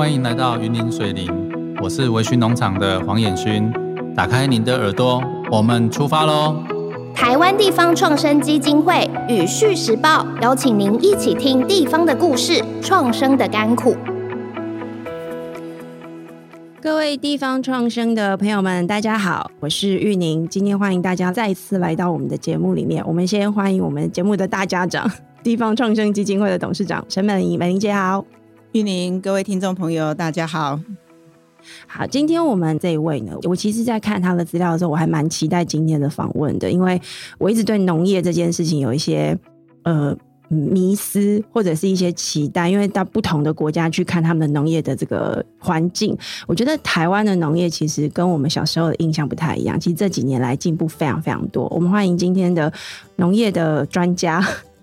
[0.00, 1.28] 欢迎来到云林水林，
[1.82, 3.70] 我是微醺农场的黄衍勋。
[4.16, 6.56] 打开您的耳朵，我们出发喽！
[7.14, 13.94] 台湾地方创生基金会与《旭时报》邀请您一起听地方的故事，创生的甘苦。
[16.80, 20.48] 各位地方创生的朋友们，大家好，我是玉宁。
[20.48, 23.06] 今天欢迎大家再次来到我们的节目里面。
[23.06, 25.10] 我们先欢迎我们节目的大家长，
[25.42, 28.24] 地方创生基金会的董事长陈美玲，美玲姐好。
[28.72, 30.78] 玉宁，各位听众朋友，大家好。
[31.88, 37.00] 好，今天我们这一位呢，我其实，在看他的资料的时候，我还蛮期待今天的访问的，因为
[37.38, 39.36] 我一直对农业这件事情有一些
[39.82, 49.80] 呃迷思或者是一些期待，因为到不同的国家去看他们的农业的这个环境，我觉得台湾的农业其实跟我们小时候的印象不太一样。
[49.80, 51.66] 其实这几年来进步非常非常多。
[51.70, 52.72] 我们欢迎今天的
[53.16, 54.40] 农业的专家。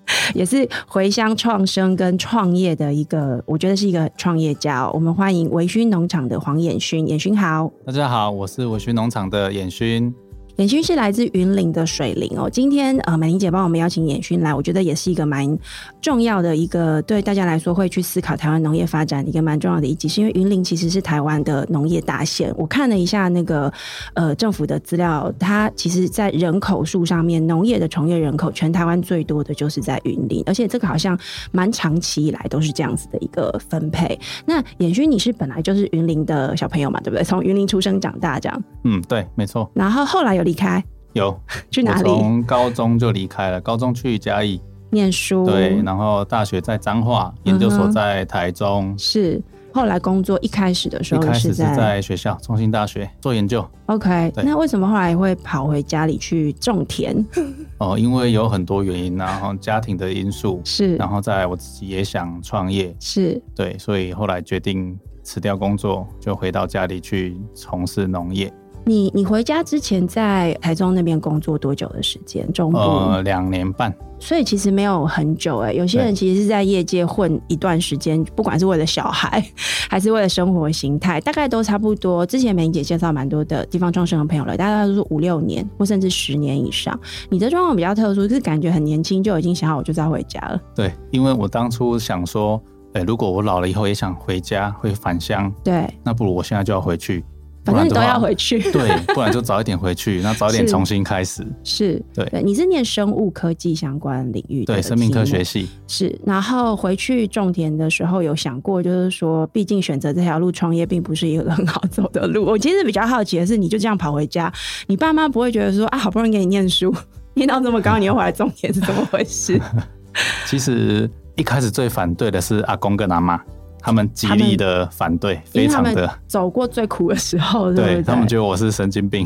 [0.34, 4.90] 也是回乡创生跟创业的一个，我觉得是一个创业家。
[4.92, 7.72] 我们欢迎维勋农场的黄衍勋，衍勋好。
[7.86, 10.14] 大家好，我是维勋农场的衍勋。
[10.58, 12.50] 彦勋是来自云林的水林哦。
[12.50, 15.56] 今天呃，美玲姐帮我们邀请彦勋来，我觉得也是一个蛮
[16.02, 22.52] 重要的一个，对大家来说会去思考台湾农业发展一个蛮重要的一集，是因为云林其实是台湾的农业大县。
[22.58, 23.72] 我看了一下那个
[24.16, 31.16] 呃政府的资料，它其实在人口数上面，农业的从业人口全台湾最多的就是在云林，而且这个好像
[31.52, 34.20] 蛮长期以来都是这样子的一个分配。
[34.44, 37.24] 那彦勋，你是本来就是云林的小朋友嘛，对不对？
[37.24, 38.64] 从云林出生长大这样。
[38.86, 39.70] 嗯，对，没错。
[39.76, 40.47] 然后后来有。
[40.48, 40.82] 离开
[41.12, 41.38] 有
[41.70, 42.04] 去哪里？
[42.10, 49.44] 从高中就离开了，高中去嘉义念书，对，然后大学在彰化，研究所在台中，嗯、是。
[49.74, 53.64] 后来工作一开始的时候一开始是在学校中兴大学做研究。
[53.88, 57.14] OK，那为什么后来会跑回家里去种田？
[57.78, 68.52] 哦，因为有很多原因，然后家庭的因素是，然后再来我自己也想创业，是对，所以后来决定辞掉工作，就回到家里去从事农业。
[68.88, 72.50] 你你回家之前在台中那边工作多久的时间？
[72.54, 75.76] 中部呃两年半，所以其实没有很久哎、欸。
[75.76, 79.46] 有些人其实是在业界混一段时间，不管是为了小孩
[79.90, 82.26] 还是为了生活形态，大概都差不多。
[82.26, 86.98] 之前美伶姐介绍蛮多的地方创生的朋友了，大概都是五六年或甚至十年以上。
[87.30, 90.58] 你的状况比较特殊，就是感觉很年轻就已经想好我就是要回家了。
[90.74, 92.62] 对，因为我当初想说，
[92.94, 97.26] 哎、欸，如果我老了以后也想回家，会返乡，对，那不如我现在就要回去。
[97.68, 101.46] 反正你都要回去， 对，不然就早一点回去， 那早一点重新开始。
[101.64, 105.68] 是，对，对，你是念生物科技相关领域的，对，生命科学系。
[105.88, 112.46] 是，然后回去种田的时候有想过，就是说，毕竟选择这条路创业并不是一个很好走的路。
[112.46, 114.52] 我其实比较好奇的是，你就这样跑回家，
[114.88, 116.94] 你爸妈不会觉得说啊，好不容易给你念书，
[117.34, 119.60] 念到这么高，你又回来种田是怎么回事？
[120.48, 123.40] 其实一开始最反对的是阿公跟阿妈。
[123.88, 129.26] 他们极力的反对，非常的走过最苦的时候，对，对他们觉得我是神经病。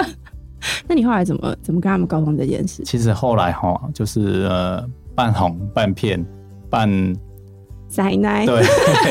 [0.86, 2.82] 那你后来怎么怎么跟他们沟通这件事？
[2.82, 6.22] 其实后来哈，就是呃，半哄半骗
[6.68, 6.86] 半
[7.96, 8.62] 奶奶，对，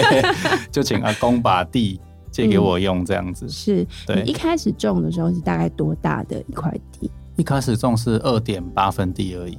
[0.69, 1.99] 就请阿公把地
[2.29, 3.47] 借给我用，这样子。
[3.47, 4.21] 嗯、 是，对。
[4.21, 7.09] 你一开始种的时候是大概多大的一块地？
[7.35, 9.57] 一开始种是二点八分地而已，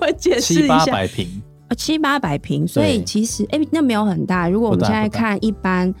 [0.00, 1.42] 我解释一下，七八百坪。
[1.74, 4.48] 七八百平，所以其实哎、欸，那没有很大。
[4.48, 5.92] 如果我们现在看一般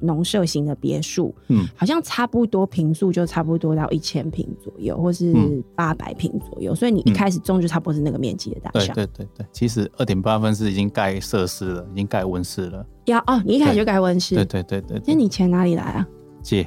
[0.00, 5.34] 农舍型的别墅，嗯，好像差不多平数就差不多到一千平左右，或是
[5.74, 6.74] 八百平左右。
[6.74, 8.92] 所以你一开始种就差不多是那个面积的大小。
[8.92, 12.86] 对对对对，其实二点八分是已经盖设施了，已经盖温室了。
[13.06, 14.34] 要哦，你一开始就盖温室？
[14.34, 15.02] 对对对对，对。
[15.06, 16.06] 那你钱哪里来啊？
[16.42, 16.66] 借。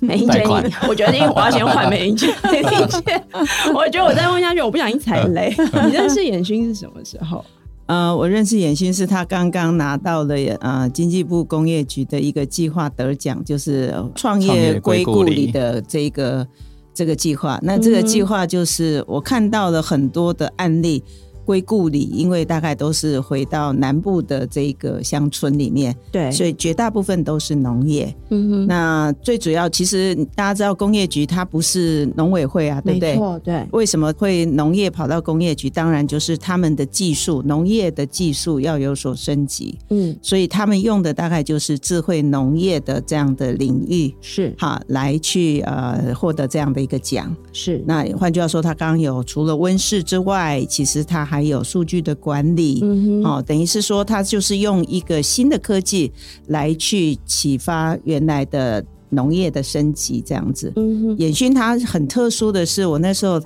[0.00, 0.42] 美伶姐，
[0.88, 2.26] 我决定我要先换美伶姐。
[2.44, 3.22] 美伶姐，
[3.74, 5.54] 我觉得我再问下去，我不小心踩雷。
[5.86, 7.44] 你认识彦勋是什么时候？
[7.86, 16.46] 呃，我认识彦勋是他刚刚拿到了呃经济部工业局的一个计划得奖，就是创业归故里的这个
[16.92, 17.60] 这个计划。
[17.62, 21.02] 那这个计划就是我看到了很多的案例。
[21.46, 28.12] 归故里，因为大概都是回到南部的这个乡村里面，对，所以绝大部分都是农业。
[28.30, 33.12] 嗯哼，那最主要，其实大家知道工业局它不是农委会啊，对不对？
[33.12, 33.64] 没错，对。
[33.70, 35.70] 为什么会农业跑到工业局？
[35.70, 39.78] 当然就是他们的技术，农业的技术要有所升级。
[39.90, 47.34] 嗯，所以他们用的大概就是智慧农业的这样的领域，是哈来去呃获得这样的一个奖。
[47.52, 56.10] 是，那换句话说，他刚刚有除了温室之外，其实他还还有数据的管理，嗯，哦，等于是说，它就是用一个新的科技
[56.46, 60.72] 来去启发原来的农业的升级，这样子。
[60.76, 63.38] 嗯，彦勋他很特殊的是，我那时候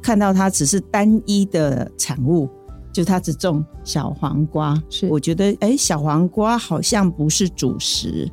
[0.00, 2.48] 看到它只是单一的产物，
[2.90, 4.82] 就他只种小黄瓜。
[4.88, 8.26] 是，我觉得哎、欸，小黄瓜好像不是主食。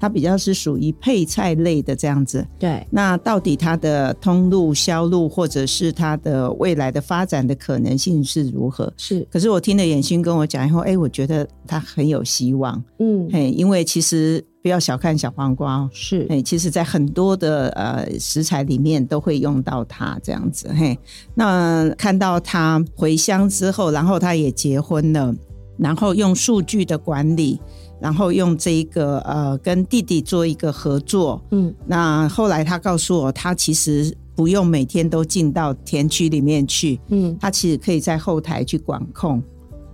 [0.00, 2.86] 它比较是属于配菜类的这样子，对。
[2.90, 8.92] 那到底它的通路销路，或者是它的未来的发展的可能性是如何？
[8.96, 9.26] 是。
[9.30, 12.82] 可是我听了妍勋跟我讲以后，哎、欸，我觉得它很有希望。
[12.98, 16.26] 嗯，嘿，因为其实不要小看小黄瓜，是。
[16.30, 20.68] 哎，其实在很多的呃食材里面都会用到它这样子。
[20.78, 20.96] 嘿，
[21.34, 25.34] 那看到他回乡之后，然后他也结婚了，
[25.76, 27.60] 然后用数据的管理。
[28.00, 39.42] 然后用这一个呃，跟弟弟做一个合作，嗯，那后来他告诉我，他其实不用每天都进到田区里面去，嗯，他其实可以在后台去管控，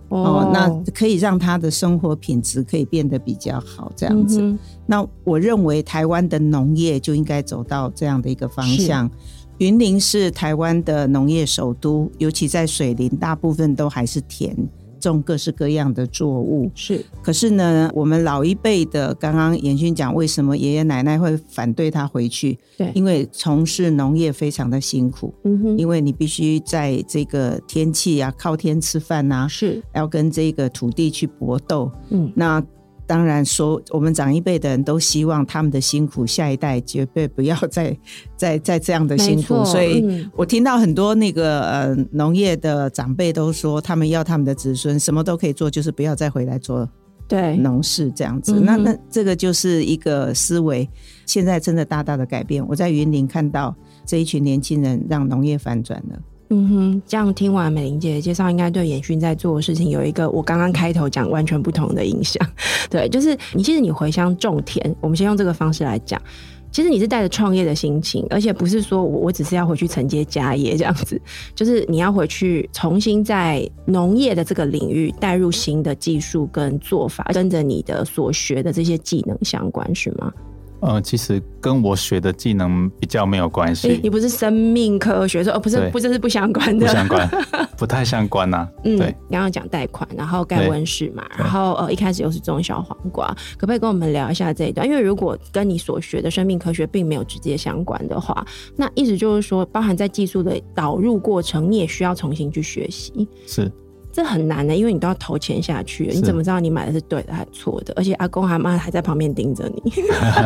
[0.09, 4.41] 哦，哦，那可以让他的生活品质可以变得比较好，这样子。
[4.41, 9.11] 嗯、那我认为台湾的农业就应该走到这样的一个方向。
[9.59, 14.55] 云林是台湾的农业首都，尤其在水林，大部分都还是田。
[15.11, 22.59] 种各式各样的作物是，可是呢，我们老一辈的，刚刚严勋讲，为什么爷爷奶奶会反对他回去？
[22.77, 32.63] 对，因为从事农业非常的辛苦，嗯哼，因为你必须在这个天气啊，靠天吃饭啊，是要跟这个土地去搏斗，嗯，那。
[33.07, 37.97] 当然说，我们长一辈的人都希望他们的辛苦，下一代绝对不要再
[38.37, 39.65] 再再这样的辛苦。
[39.65, 46.89] 所以我听到很多那个呃农业的长辈都说，他们要他们的子孙什么都可以做，就是不要再回来做
[47.29, 48.59] 对农事这样子。
[48.61, 50.89] 那那这个就是一个思维，
[51.27, 52.67] 现在真的大大的改变。
[52.67, 53.75] 我在云林看到
[54.07, 56.19] 这一群年轻人让农业反转了。
[56.57, 62.41] 嗯哼，这样听完美玲姐的介绍，应该对妍勋在做的事情有一个我刚刚开头讲完全不同的印象。
[62.89, 66.21] 对，就是你其实你回乡种田，我们先用这个方式来讲，
[66.71, 71.21] 其实你是带着创业的心情，而且不是说我我只是要回去承接家业这样子，
[71.57, 80.33] 就是你要回去重新在农业的这个领域带入新的技术跟做法，跟着你的所学的这些技能相关，是吗？
[80.85, 83.99] 呃，其实跟我学的技能比较没有关系。
[84.03, 87.29] 你不是生命科学，说哦，不是，不，这是不相关的，不相关，
[87.79, 88.69] 不太相关呐、啊。
[88.85, 93.27] 嗯，对，刚刚讲贷款，然后盖温室嘛，然后呃，一开始又是种小黄瓜，
[93.57, 94.87] 可不可以跟我们聊一下这一段？
[94.87, 98.47] 因为如果跟你所学的生命科学并没有直接相关的话，
[98.77, 103.27] 那意思就是说，包含在技术的导入过程，你也需要重新去学习。
[103.47, 103.73] 是。
[104.15, 107.93] 这很难的，因为你都要投钱下去，你怎么知道你买的是对的还是错的？
[107.97, 109.93] 而且阿公阿妈还在旁边盯着你。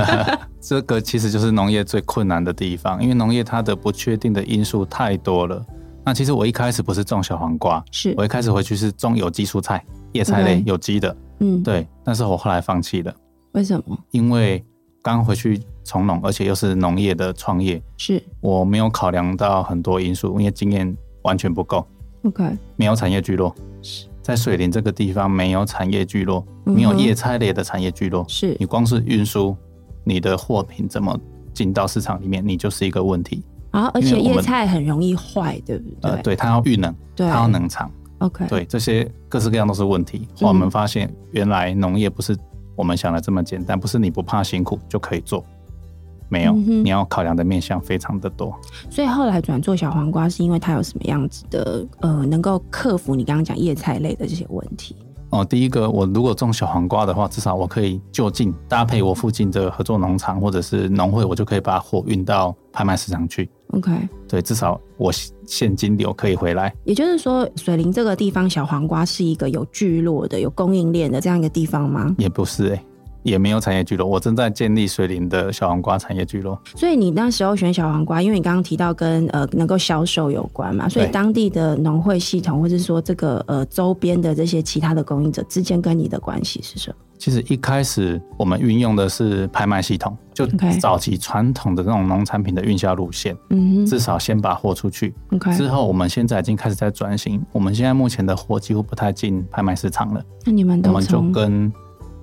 [0.58, 5.62] 这个其实就是农业最困难的地方，因为农业它的不确定的因素太多了。
[6.02, 11.14] 那其实我一开始不是种小黄瓜，是我一开始回去是种有机蔬菜、叶菜类、有机的。
[11.40, 11.86] 嗯，对。
[12.02, 13.14] 但是我后来放弃了。
[13.52, 13.98] 为什么？
[14.12, 14.64] 因为
[15.02, 21.86] 刚回去从农，而且又是农业的创业，是我没有考量到很多因素，因为经验完全不够。
[22.22, 22.44] OK，
[22.76, 23.54] 没有产业聚落，
[24.22, 28.24] 在水林这个地方没有产业聚落，没有叶菜类的产业聚落。
[28.28, 29.56] 是你光是运输
[30.04, 31.18] 你的货品怎么
[31.54, 33.90] 进到市场里面，你就是一个问题啊！
[33.94, 36.10] 而且叶菜很容易坏，对不对？
[36.10, 37.90] 呃，对，它要遇冷，它要冷藏。
[38.18, 40.26] OK，对，这些各式各样都是问题。
[40.40, 42.36] 后来我们发现，原来农业不是
[42.74, 45.44] 我们想的这么简单，不是你不怕辛苦就可以做。
[46.28, 48.54] 没有，嗯、你要考量的面向非常的多。
[48.90, 54.94] 所以后来转做小黄瓜，是因为它有什么样子的呃，能够克服你刚刚讲叶菜类的这些问题？
[55.30, 63.46] 哦，第一个，我如果种小黄瓜的话，至少我可以就近搭配我附近的合作农场或者是农会，我就可以把货运到拍卖市场去。
[63.72, 63.90] OK，
[64.26, 65.12] 对，至少我
[65.46, 66.74] 现金流可以回来。
[66.84, 72.14] 也就是说，水林这个地方小黄瓜是一个有聚落的、有供应链的这样一个地方吗？
[72.16, 72.84] 也不是哎、欸。
[73.28, 76.60] 也没有产业聚落，我正在建立水林的小黄瓜产业聚落。
[76.74, 86.96] 所以你那时候选小黄瓜，因为你刚刚提到跟呃能够销售有关嘛，所以当地的农会系统，或者说这个呃周边的这些其他的供应者之间跟你的关系是什么？
[87.18, 90.46] 其实一开始我们运用的是拍卖系统，就
[90.80, 95.12] 早期传统的那种农产品的运销路线，嗯至少先把货出去。
[95.56, 100.22] 之后我们现在已经开始在转型，我们现在目前的货几乎不太进拍卖市场了。
[100.44, 101.72] 那你们都我们就跟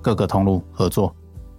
[0.06, 1.12] 各个通路合作，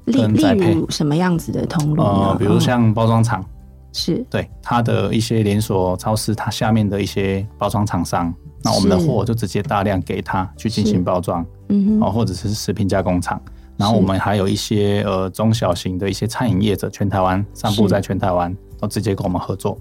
[0.05, 2.01] 例例如什么样子的通路？
[2.01, 3.43] 呃，比如像包装厂，
[3.91, 4.25] 是。
[4.29, 13.37] 对它的一些连锁超市，它下面的一些包装厂商，那我们的货就直接大量给他去进行包装，嗯哼，或者是食品加工厂，
[13.75, 19.77] 然后我们还有一些呃中小型的一些餐饮业者，全台湾散布在全台湾，都直接跟我们合作，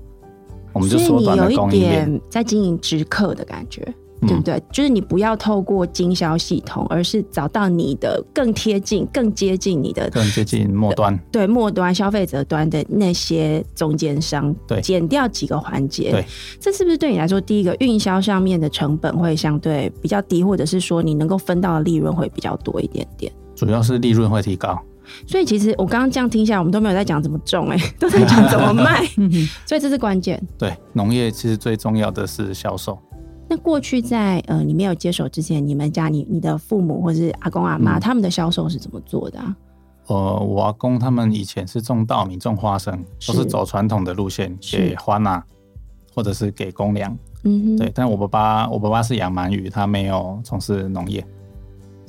[0.72, 3.94] 我们就缩短了供应链，在经营直客的感觉。
[4.26, 4.62] 对不对？
[4.72, 16.24] 就是你不要透过经销系统，而是找到你的更贴近、更接近你的、更接近末端，对末端消费者端的那些中间商，对，减掉几个环节，对，
[16.60, 23.32] 这是不是对你来说，第一个运销上面的成本会相对比较低，或者是说你能够分到的利润会比较多一点点？
[23.54, 24.78] 主要是利润会提高。
[25.24, 29.06] 所以其实我刚刚这样听下来，我们都没有在讲怎么种，哎， 都在讲怎么卖，
[29.64, 30.42] 所以这是关键。
[30.58, 32.98] 对，农业其实最重要的是销售。
[33.48, 39.56] 那过去在呃你没有接手之前，你们家你你的父母或是阿公阿妈、嗯、他们的销售是怎么做的啊？
[40.08, 45.44] 呃，我阿公他们以前是种稻米、种花生，都是走传统的路线，给花纳，
[46.14, 47.16] 或者是给公粮。
[47.42, 47.92] 嗯哼，对。
[47.94, 51.24] 但我爸爸，我爸爸是养鳗鱼，他没有从事农业。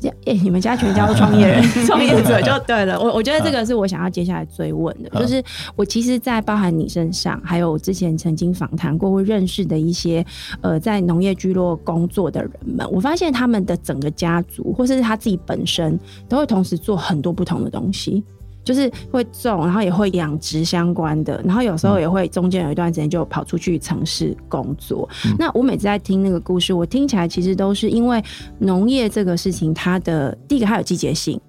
[0.03, 2.99] 哎、欸，你们家全家都创业人、 创业者 就对了。
[2.99, 5.43] 我我觉得这个是我想要接下来追问的，就是
[5.75, 10.25] 我其实，在包含你身上，还有我之前曾经访谈过或认识的一些
[10.61, 15.99] 呃，在农业聚落工作的人们，我发现他们的整个家族，或是他自己本身，
[16.29, 18.23] 都会同时做很多不同的东西。
[18.67, 25.07] 就是会种，然后也会养殖相关的，然后有时候也会中间有一段时间就跑出去城市工作。
[25.25, 25.33] 嗯。
[25.39, 28.21] 那我每次在听那个故事，我听起来其实都是因为
[28.59, 31.39] 农业这个事情，它的第一个它有季节性。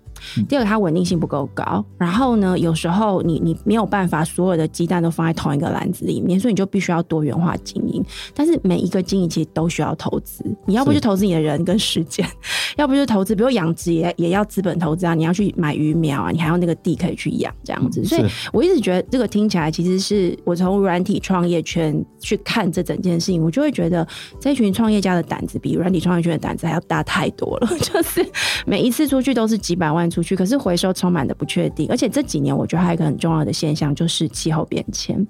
[0.48, 1.84] 第二个，它稳定性不够高。
[1.96, 8.04] 然后呢，有时候你你没有办法所有的鸡蛋都放在同一个篮子里面，所以你就必须要多元化经营。
[8.34, 12.26] 但是每一个经营其实都需要投资，你要不就投资你的人跟时间，
[12.76, 18.04] 要不就投资，比如养殖也也要资本投资啊，你要去买鱼苗啊，你还要那个地可以去养这样子。
[18.04, 24.06] 所以我一直觉得这个听起来，其实是我从软体创业圈去看这整件事情，我就会觉得
[24.40, 27.68] 这群创业家的胆子比软体创业圈的胆子还要大太多了。
[27.80, 28.26] 就是
[28.66, 30.08] 每一次出去都是几百万。
[30.08, 35.26] 出去，可是回收充满的不确定，而且这几年我觉得还有一个很重要的现象，就是气候变迁。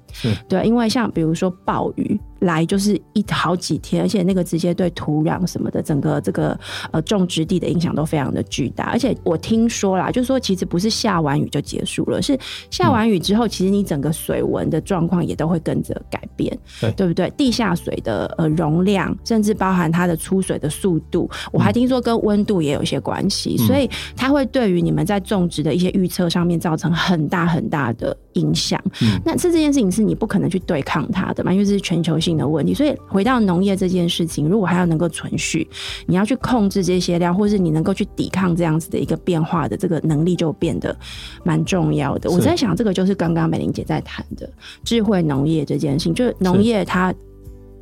[0.48, 2.18] 对，因为像比如说暴雨。
[2.40, 6.58] 来就是一好几天，而且那个直接对土壤什么的，整个这个
[6.92, 8.84] 呃种植地的影响都非常的巨大。
[8.84, 12.38] 而且我听说啦，就是说其实不是下完雨就结束了，是
[12.70, 17.30] 下完雨之后，其实你整个水文的状况也都会跟着改变，对，对不对？
[17.36, 28.80] 地下水的呃容量，甚至包含它的出水的速度，我还听说跟温度也有一些关系，嗯，所以它会对于你们在种植的一些预测上面造成很大很大的影响。
[29.02, 32.28] 嗯，那这这件事情是你不可能去对抗它的嘛，因为这是全球性。
[32.38, 35.66] 的问题，所以回到农业这件事情，如果还要能够存续，
[36.06, 40.96] 你要去控制这些量，或是你能够去抵抗这样子的一个变化的这个能力，就变得
[41.42, 42.30] 蛮重要的。
[42.30, 44.48] 我在想，这个就是刚刚美玲姐在谈的
[44.84, 47.12] 智慧农业这件事情，就是农业它。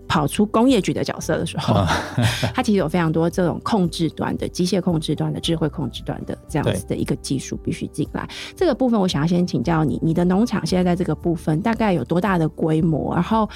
[0.09, 1.75] 跑出工业局的角色的时候，
[2.55, 8.29] 它其实有非常多这种控制端的机械控制端的智慧控制端的这样子的一个技术必须进来。
[8.55, 13.15] 这个部分，我想要先请教你，你的农场现在在这个部分大概有多大的规模？
[13.15, 13.49] 然后，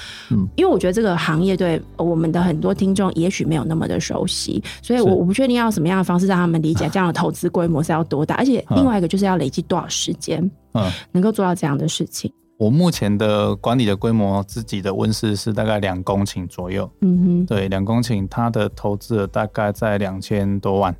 [0.55, 10.39] 因为我觉得这个行业对我们的很多听众也许没有那么的熟悉，所以我我不确定要什么样的方式让他们理解这样的投资规模是要多大，而且另外一个就是要累积多少时间，
[10.73, 12.31] 嗯，能够做到这样的事情。
[12.61, 16.87] 我目前的管理的规模，自己的温室是大概两公顷左右。
[17.01, 20.95] 嗯哼，对，两公顷，它的投资大概在两千多万。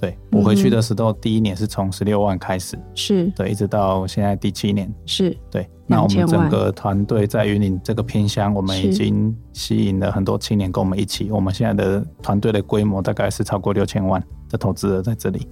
[0.00, 5.70] 对，我回去的时候，第一年是从十六万开始，是对，一直到现在第七年，是对。
[5.86, 11.30] 那我们整个团队在云林这个偏乡，我们已经吸引了很多青年跟我们一起。
[11.30, 15.46] 我们现在的团队的规模大概是超过六千万的投资额在这里。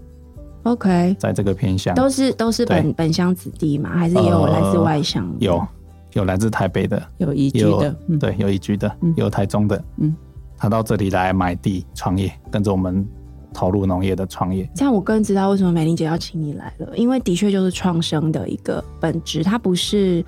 [0.64, 3.90] OK，在这个偏乡都是都是本本乡子弟嘛？
[3.90, 5.34] 还是也有来自外乡？
[5.38, 5.66] 有
[6.12, 10.14] 有来自台北的，有移居的，嗯、对，有移居的，嗯、有台中的，嗯，
[10.56, 13.06] 他到这里来买地创业，跟着我们
[13.52, 14.68] 投入农业的创业。
[14.74, 20.24] 这样我更知道为什么美玲姐要请你来了，因为的确就是创生的一个本质，它不是。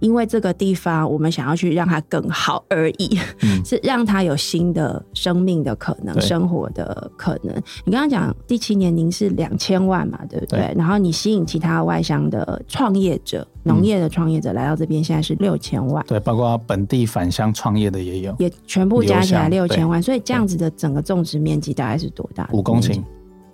[0.00, 7.54] 因为这个地方，我们想要去让它更好而已，嗯、 是让它有新的生命的可能，生活的可能。
[7.84, 10.58] 你刚刚讲第七年，您是两千万嘛，对不对？
[10.58, 16.04] 对，然后你吸引其他外乡的创业者、农业的创业者来到这边，现在是六千万。
[16.06, 20.02] 对，包括本地返乡创业的也有，也全部加起来六千万。
[20.02, 22.48] 所以这样子的整个种植面积大概是多大？
[22.52, 23.02] 五公顷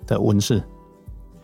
[0.05, 0.61] 的温室。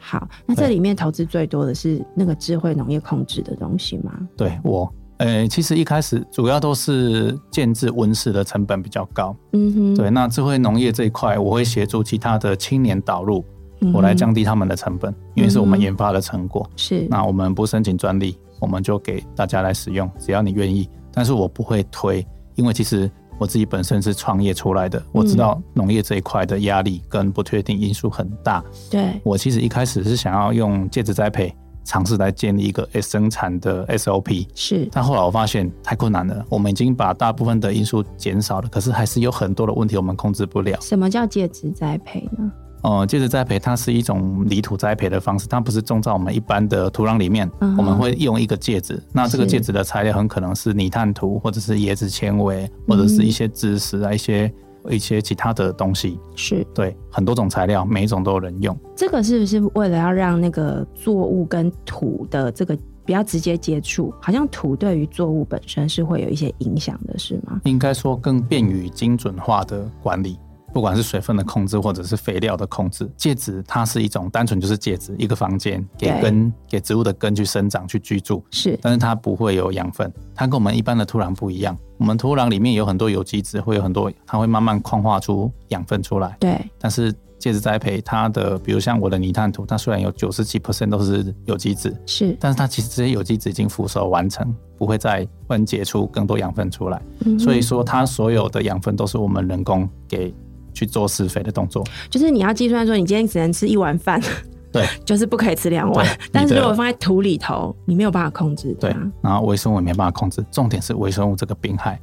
[0.06, 4.12] 好，那这里面投资最多的是那个智慧农业控制的东西吗？
[4.36, 9.34] 对我，呃、欸，其实一开始主要都是建制温室的成本比较高。
[9.54, 13.46] 嗯哼，对，那智慧农业这一块，我会协助其他的青年导入，
[13.94, 16.70] 我来降低他们的成本，因为是我们研发的成果。
[16.76, 20.90] 是，那我们不申请专利，我们就给大家来使用，只要你愿意。
[21.14, 23.10] 但是我不会推，因为其实。
[23.38, 28.64] 我自己本身是创业出来的，我知道农业这一块的压力跟不确定因素很大。
[28.90, 34.48] 对，我其实一开始是想要用介质栽培，尝试来建立一个生产的 SOP。
[34.56, 36.46] 是，但后来我发现太困难了。
[36.48, 40.80] 我们已经把大部分的因素减少了，可是还是有很多的问题我们控制不了。
[40.82, 42.52] 什么叫介质栽培呢？
[42.84, 47.50] 哦、呃，介质栽培它是一种泥土栽培的方式，它不是种在我们一般的土壤里面。
[47.62, 54.54] 嗯、我们会用一个介质，那这个介质的材料很可能是泥炭土，或者是椰子纤维，或者是一些知识啊，一些。
[54.90, 58.78] 一些其他的东西是对很多种材料，每一种都有人用。
[58.98, 64.14] 这个是不是为了要让那个作物跟土的这个不要直接接触？
[64.22, 67.62] 好像土对于作物本身是会有一些影响的，是吗？
[67.64, 70.38] 应该说更便于精准化的管理。
[70.74, 81.78] 不管是水分的控制，或者是肥料的控制，介质它是一种单纯就是介质，一个房间给根给植物的根去生长去居住，是，但是它不会有养分，它跟我们一般的土壤不一样。
[82.00, 86.36] 我们土壤里面有很多有机质，会有很多，它会慢慢矿化出养分出来。
[86.40, 97.00] 对，但是介质栽培它的，比如像我的泥炭土，它虽然有九十几 percent 都是有机质，是，但是它其实这些有机质已经腐熟完成，不会再分解出更多养分出来。
[97.26, 100.34] 嗯，所以说它所有的养分都是我们人工给。
[100.84, 104.22] 去做施肥的动作，就是你要计算说，你今天只能吃一碗饭，
[104.72, 106.06] 对， 就是不可以吃两碗。
[106.32, 108.94] 但是如果放在土里头，你没有办法控制，对。
[109.22, 112.00] 然后微生物也没办法控制，重点是微生物这个病害。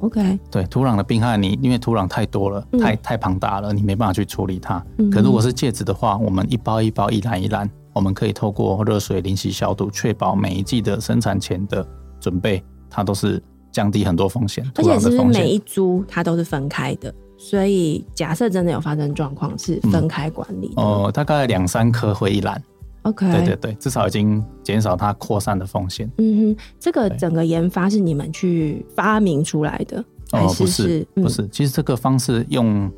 [0.00, 4.84] OK，对，土壤的病害，你因为土壤太多了，太太庞大了，你没办法去处理它。
[4.98, 11.86] 嗯、可如果是戒指的话，我们一包一包，一篮一篮，我们可以透过热水淋洗消毒，确保每一季的生产前的
[12.20, 13.42] 准备，它都是
[13.72, 14.62] 降低很多风险。
[14.74, 17.12] 而且是不是每一株它都是分开的？
[17.38, 20.82] 所以，假设真的有发生状况，是分开管理的。
[20.82, 22.60] 哦、嗯呃，大概两三颗会一篮。
[23.02, 26.10] OK，对对对，至少已经减少它扩散的风险。
[26.18, 30.00] 嗯哼，这个整个研发是你们去发明出来的，
[30.32, 31.06] 哦、还是不是？
[31.14, 32.90] 不是，其实这个方式用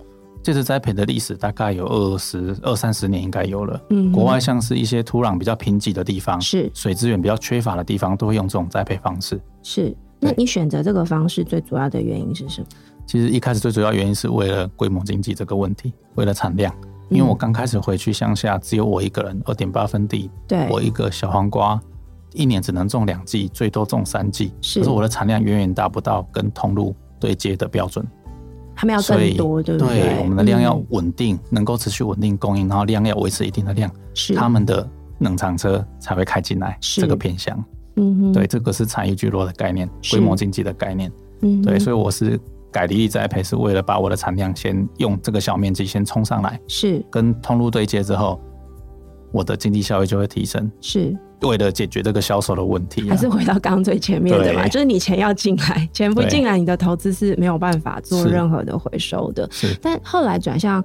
[0.42, 3.78] 介质栽培的历史大概有二十二三十年，应该有了。
[3.90, 9.38] 嗯，国外像是一些土壤比较贫瘠的地方，是水资源比较缺乏的地方，都会用这种栽培方式。
[9.62, 12.66] 是，那你选择这个方式最主要的原因是什么？
[13.06, 16.74] 其实一开始最主要原因是为了规模经济这个问题，为了产量。
[17.10, 21.80] 因为我刚开始回去乡下，只有我一个人，二点八分地，对，我一个小黄瓜，
[22.34, 24.52] 一年只能种两季，最多种三季。
[24.60, 28.06] 是，可是我的产量远远达不到跟通路对接的标准。
[28.76, 30.02] 他们要更多，对不对？
[30.02, 34.86] 对，我们的量要稳定，嗯、能够持续稳定供应，然后量要维持一定的量，是他们的
[35.20, 36.76] 冷藏车才会开进来。
[36.82, 37.64] 是这个偏向，
[37.98, 41.12] 嗯哼，对，这个是产业聚落的概念，规模经济的概念。
[41.42, 42.40] 嗯，对，所以我是。
[42.70, 48.38] 改离地栽培是为了把我的产量先用这个小面积先冲上来，是跟通路对接之后，
[49.32, 53.10] 我的经济效益就会提升，是为了解决这个销售的问题，啊。
[53.12, 59.48] 还是回到刚刚最前面的嘛，就是你钱要进来，钱不进来，你的投资是没有办法做任何的回收的。
[59.50, 60.84] 是，但后来转向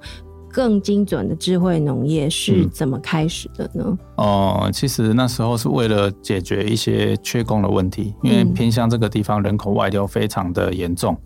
[0.54, 3.98] 更精准的智慧农业是怎么开始的呢？
[4.14, 11.16] 哦、嗯呃，其实那时候是为了解决一些缺工的问题，因为偏乡这个地方人口外流非常的严重。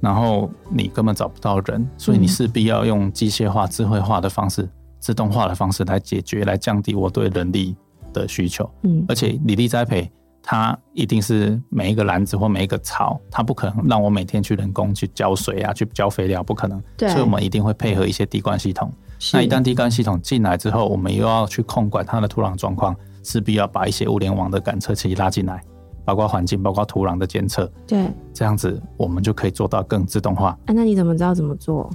[0.00, 4.68] 然后你根本找不到人，所以你势必要用机械化、智慧化的方式、
[5.00, 7.74] 自动化的方式来解决，来降低我对人力
[8.12, 8.68] 的需求。
[8.82, 10.10] 嗯，而且离地栽培，
[10.42, 16.82] 它一定是每一个篮子或每一个槽，它不可能让我每天去人工去浇水啊，去浇肥料，不可能。
[16.96, 18.92] 对，所以我们一定会配合一些滴灌系统。
[19.32, 25.62] 那一旦滴灌系统进来之后，我们又要去控管它的土壤状况，势必要把一些物联网的感测器拉进来。
[26.04, 30.48] 包括环境，包括土壤的监测，对，这样子我们就可以做到更自动化。
[30.66, 31.88] 啊，那你怎么知道怎么做？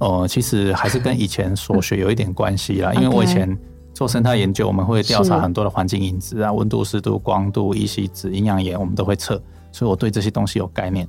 [0.00, 2.92] 哦、呃，其实还是跟以前所学有一点关系啦。
[2.92, 3.58] 因为我以前
[3.98, 11.04] 做生态研究，我们会调查很多的环境因子啊，温度、湿度、光度、乙烯酯、营养盐，我们都会测，所以我对这些东西有概念。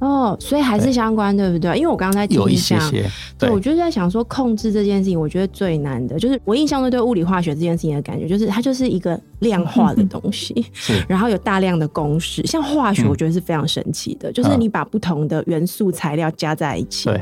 [0.00, 1.74] 哦，所以还是相关，对，不对？
[1.74, 12.44] 因为我刚刚在有一些些，对，对我就是在想说，控制这件事情，我觉得最难的就是我印象中对物理化学这件事情的感觉，就是它就是一个量化的东西， 是，然后有大量的公式。
[12.44, 17.18] 像化学，我觉得是非常神奇的，嗯、就是你把不同的元素材料加在一起，对，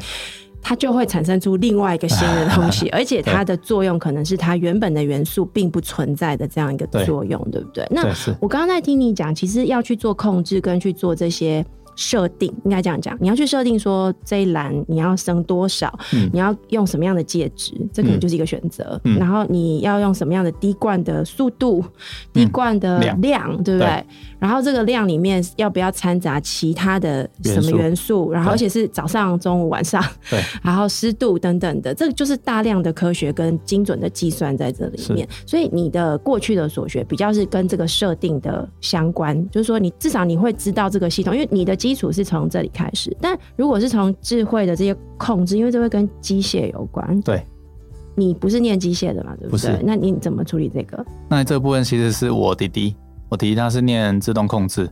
[0.63, 7.87] 它就会产生出另外一个新的东西， 而且它的作用可能是它原本的元素并不存在的这样一个作用，对，对不对？
[7.91, 8.03] 那
[8.41, 11.65] 我刚刚在听你讲，其实要去做控制跟去做这些。
[11.95, 18.99] 设定应该这样讲，你要去设定说这一栏你要升多少，嗯、你要用什么样的介质，这可能就是一个选择。
[19.05, 21.85] 嗯、然后你要用什么样的滴灌的速度、
[22.33, 23.87] 滴灌的量，对不对？
[23.87, 24.07] 对，
[24.39, 27.77] 然后这个量里面要不要掺杂其他的什么元素？
[27.77, 35.29] 元素然后而且是早上、中午、晚上，对， 然后湿度等等的，这个就是大量的科学跟精准的计算在这里面。
[35.47, 41.77] 所以你的过去的所学比较是跟这个设定的相关，就是说你至少你会知道这个系统，因为你的。
[41.83, 47.45] 基础是从这里开始，但如果是从智慧的这些控制，因为这会跟机械有关，对，
[48.15, 49.35] 你不是念机械的嘛？
[49.41, 49.77] 对不对？
[49.79, 49.83] 不。
[49.85, 51.05] 那你怎么处理这个？
[51.29, 52.95] 那这部分其实是我弟弟，
[53.29, 54.89] 我弟弟他是念自动控制。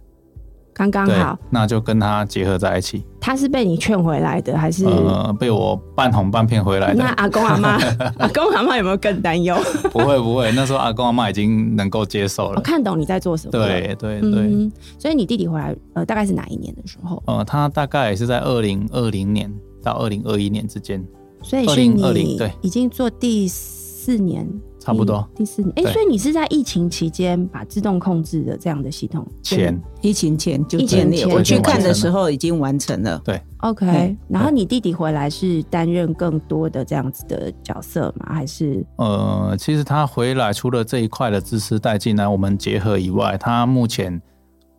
[0.89, 3.05] 刚刚好，那就跟他结合在一起。
[3.21, 7.03] 他是被你劝回来的，还是呃被我半哄半骗回来的？
[7.03, 7.79] 那阿公阿妈，
[8.19, 9.55] 阿公阿妈有没有更担忧？
[9.93, 12.57] 不会不会，那时候阿公阿妈已经能够接受了。
[12.57, 13.53] 我看懂你在做什么。
[13.53, 14.73] 对对对、嗯。
[14.99, 17.23] 所以你弟弟回来，呃，大概是哪一年的时候？
[17.27, 21.05] 呃，他大概也是在二零二零年到二零二一年之间。
[21.43, 24.47] 所以是你对，已经做第四年。
[24.91, 33.21] 差不多第四年，哎、欸，所以你是在疫情期间把自动控制的这样的系统前疫情前就建立，我去看的时候已经完成了。
[33.25, 34.17] 对，OK。
[34.29, 38.35] 然后你弟弟回来是担任更多的这样子的角色吗？
[38.35, 38.85] 还是？
[38.97, 44.21] 呃，其实他回来除了这一块的知识带进来我们结合以外，他目前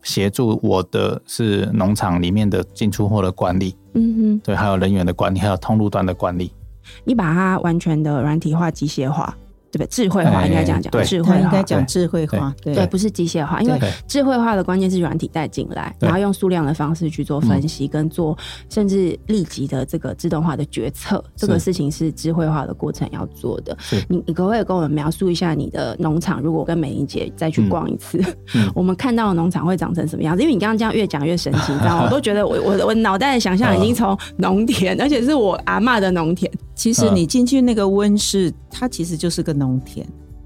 [0.03, 6.51] 协助我的是农场里面的进出货的管理，嗯哼，对，还有人员的管理，还有通路端的管理。
[7.05, 9.37] 你把它完全的软体化、机械化。
[9.71, 9.87] 对不对？
[9.87, 18.37] 智慧化应该这样讲，智慧应该讲智慧化，对，对，不是机械化，因为智慧化的关键是软体带进来，然后用数量的方式去做分析，跟做
[18.69, 23.75] 甚至立即的这个自动化的决策，这个事情是智慧化的过程要做的。
[24.09, 26.41] 你你可不可以跟我们描述一下你的农场？
[26.41, 28.21] 如果跟美英姐再去逛一次，
[28.55, 30.41] 嗯、 我们看到的农场会长成什么样子？
[30.41, 32.03] 因为你刚刚这样越讲越神奇， 你知道吗？
[32.05, 36.51] 我都觉得我我我脑袋的想象已经从农田，而且是我阿嬷的农田。
[36.73, 40.05] 其实你进去那个温室，它其实就是个农田，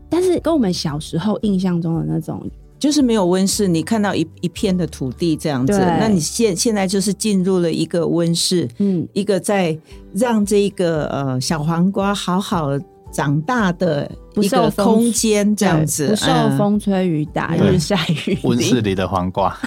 [0.09, 2.45] 但是跟我们小时候印象中的那种，
[2.77, 5.73] 就是没有温室，你看到一一片的土地这样子。
[5.73, 9.77] 那你现现在就是进入了一个温室，嗯，一个在
[10.13, 12.77] 让这个呃小黄瓜好好
[13.15, 18.39] 长大的一个空间这样子，不受风吹雨打，日晒雨淋。
[18.43, 19.57] 温室里的黄瓜，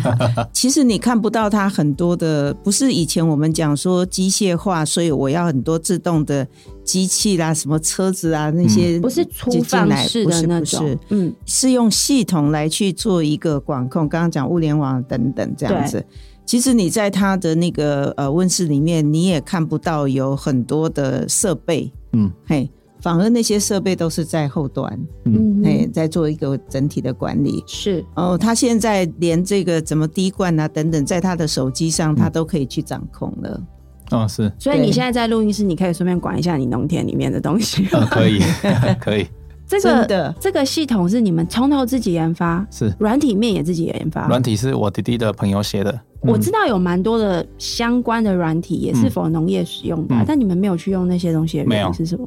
[0.52, 6.46] 其实你看不到它很多的，不是以前我们讲说机械化，所以我要很多自动的
[6.84, 14.06] 机器啦，什么车子啊那些，不是粗放式的那种，嗯，是用系统来去做一个管控。
[14.06, 16.04] 刚刚讲物联网等等这样子，
[16.44, 22.70] 其实你在它的那个呃温室里面，你也看不到有很多的设备，嗯，嘿。
[23.00, 27.62] 反而那些设备都是在后端，嗯，哎，在做一个整体的管理。
[27.66, 33.62] 是哦，他现在连这个怎么滴灌啊等等，在他的手机上，他都可以去掌控了。
[34.10, 34.50] 哦，是。
[34.58, 37.86] 所以你现在在录音室，你可以顺便管一下你农田里面的东西。
[37.92, 38.40] 哦，可以，
[39.00, 39.26] 可以。
[39.66, 44.26] 这个的这个系统是你们从头自己研发，是软体面也自己研发。
[44.26, 46.00] 软体是我弟弟的朋友写的。
[46.22, 52.26] 我知道有蛮多的相关的软体也是否农业使用的，但你们没有去用那些东西的原因是什么？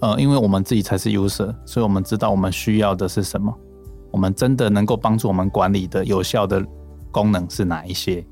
[0.00, 3.52] 呃，因为我们自己才是 user，所以我们知道我们需要的是什么，
[4.10, 6.64] 我们真的能够帮助我们管理的有效的
[7.10, 8.24] 功能是哪一些。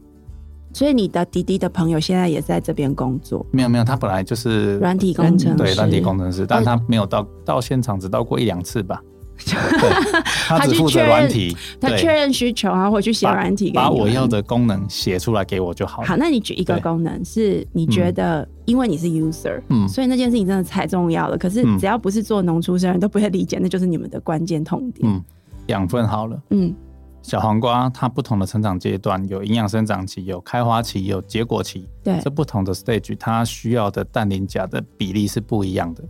[0.73, 3.47] 所以你的滴滴的朋友现在也在这边工作？
[3.53, 9.01] 没有没有，他本来就是软体工程师，对，软体工程师，但他没有到到现场，只到过一两次吧。
[10.49, 16.09] 他只负责软体，他确认需求，然后回去写软体把我要的功能写出来给我就好了。
[16.09, 21.37] 好，那你举一个功能是你觉得，因为你是 user，嗯，所以那件事情真的太重要了。
[21.37, 25.09] 可是只要不是做农出身人都不会理解，那就是你们的关键痛点。
[25.11, 25.23] 嗯，
[25.67, 26.75] 养分好了，嗯，
[27.23, 36.05] 小黄瓜它不同的成长阶段有营养生长期、有开花期、有结果期，对，这不同的 stage 它需要的氮磷钾的比例是不一样的。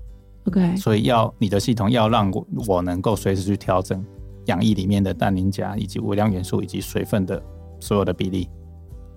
[0.46, 4.04] OK，所以要你的系统要让我我能够随时去调整
[4.46, 7.42] 养液里面的氮磷钾以及微量元素以及水分的
[7.80, 8.46] 所有的比例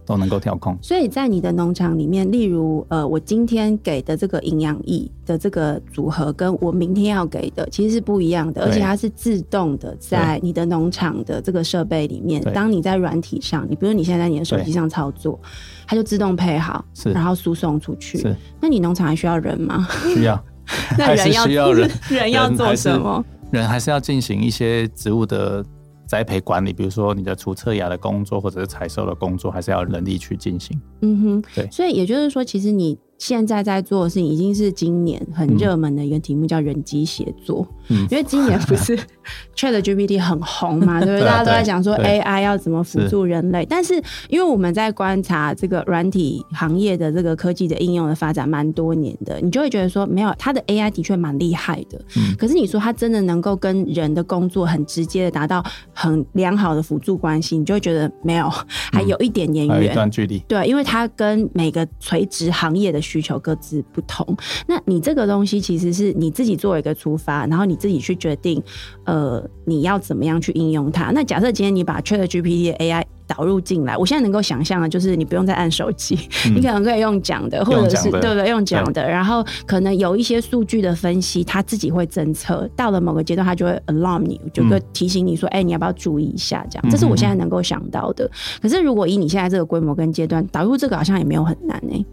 [0.05, 0.77] 都能够调控。
[0.81, 12.41] 所以在你的农场里面，例如呃，我今天给的这个营养液的这个组合，跟我明天要给的其实是不一样的，而且它是自动的在你的农场的这个设备里面。
[12.53, 15.37] 当你在软体上，你比如你现在在你的手机上操作，
[15.85, 18.17] 它就自动配好，是然后输送出去。
[18.17, 19.85] 是，那你农场还需要人吗？
[20.15, 20.41] 需要。
[20.97, 23.23] 那人需要人， 人要做什么？
[23.51, 25.63] 人还，人还是要进行一些植物的
[26.05, 30.79] 栽培管理，比如说你的除侧芽的工作，或者是采收的工作，还是要人力去进行。
[31.01, 31.69] 嗯哼，对。
[31.71, 32.97] 所以也就是说，其实你。
[33.17, 37.67] 现在在做的事情已经是今年很热门的一个题目，叫人机协作。
[37.89, 38.97] 嗯，因为今年不是
[39.55, 41.25] ChatGPT 很红嘛， 对不对？
[41.25, 43.65] 大家都在讲说 AI 要怎么辅助人类。
[43.65, 43.95] 但是
[44.29, 51.99] 因为我们在观察这个软体行业的这个科技的应用的发展蛮多年的，你就会觉得说，没有它的 AI 的确蛮厉害的。
[52.17, 58.49] 嗯，可是你说它真的能够跟人的工作很直接的达到很良好的辅助关系，你就会觉得没有，
[58.91, 60.39] 还有一点点远，一段距离。
[60.47, 64.35] 对，因为它跟每个垂直行业的需求各自不同，
[64.67, 68.61] 那你这个东西其实是你自己作为一个出发，然后你自己去决定，
[69.05, 71.11] 呃，你要怎么样去应用它。
[71.11, 73.95] 那假设今天你把 ChatGPT 的 AI 导入进来。
[73.97, 86.65] 我现在能够想象的，就是你不用再按手机，嗯、你可能可以用讲的，或者是对不对用讲的，然后可能有一些数据的分析，它自己会侦测，到了某个阶段，它就会 alarm 你，就会提醒你说，哎、嗯欸，你要不要注意一下？
[86.69, 88.29] 这样，这是我现在能够想到的。
[88.61, 92.05] 可是如果以你现在这个规模跟阶段导入这个，好像也没有很难呢、欸。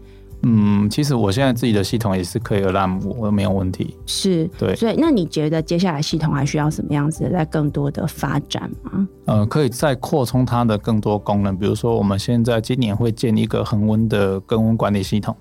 [0.47, 3.97] 嗯，其实我现在自己的系统也是可以 alarm 我，没有问题。
[4.05, 4.75] 是，对。
[4.75, 9.07] 所以，那你觉得接下来系统还需要什么样子的，在更多的发展吗？
[9.25, 15.35] 呃，可以再扩充它的更多功能，比如说，我们现在今年会建一个恒温的耕温管理系统，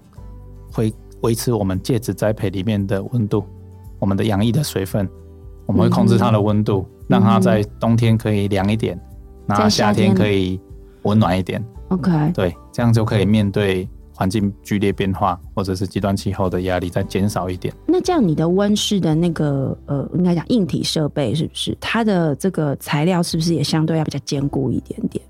[0.73, 0.91] 会
[1.21, 3.45] 维持我们介质栽培里面的温度，
[3.99, 5.07] 我们的养液的水分，
[5.67, 8.99] 我们会控制它的温度，嗯、让它在冬天可以凉一点，
[9.45, 10.59] 那、嗯、夏天可以
[11.03, 11.63] 温暖一点。
[11.89, 13.87] OK，对，这样就可以面对。
[14.15, 17.75] 环境剧烈变化，或者是极端气候的压力再减少一点。
[17.87, 21.77] 那这样你的温室的那个呃，应该讲硬体设备是不是？
[21.81, 25.25] 它的这个材料是不是也相对要比较坚固一点点？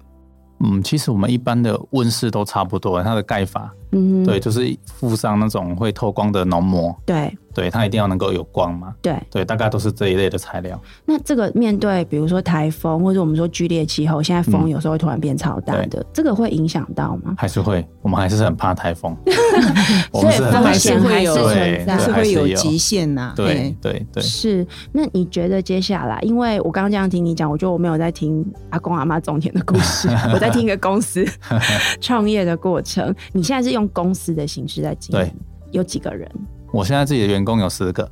[0.61, 7.33] 嗯，其实我们一般的温室都差不多，它的盖法，嗯，对，就是附上那种会透光的浓膜，对。
[7.55, 8.93] 对，它一定要能够有光嘛？
[9.01, 10.77] 对对，大概都是这一类的材料。
[11.05, 17.33] 那这个面对比如说台风，或者我们说剧烈气候，现在风有时候会突然变超大的，嗯、这个会影响到吗？
[17.39, 19.17] 还是会，我们还是很怕台风。
[20.13, 23.33] 所以风险还是存在，是会有极限呐、啊。
[23.37, 24.21] 对对对。
[24.21, 31.25] 是，那你觉得接下来，因为我刚刚这样听你讲，我觉得我没有在听阿公阿妈种田的故事， 我在听一个公司
[32.03, 33.15] 创业的过程。
[33.33, 35.33] 你现在是用公司的形式在经营，对
[35.73, 36.31] 有几个人？
[36.73, 38.11] 我现在自己的员工有十个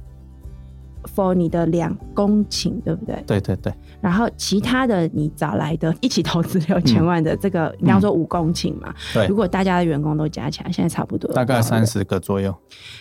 [1.14, 3.22] ，for 你的两公顷，对不对？
[3.26, 3.72] 对对对。
[4.00, 8.94] 然后其他的你找来的一起投资六千万的这个，你要说五公顷嘛？
[9.12, 9.26] 对。
[9.26, 12.54] 如果大家的员工都加起来，现在差不多大概三十个左右。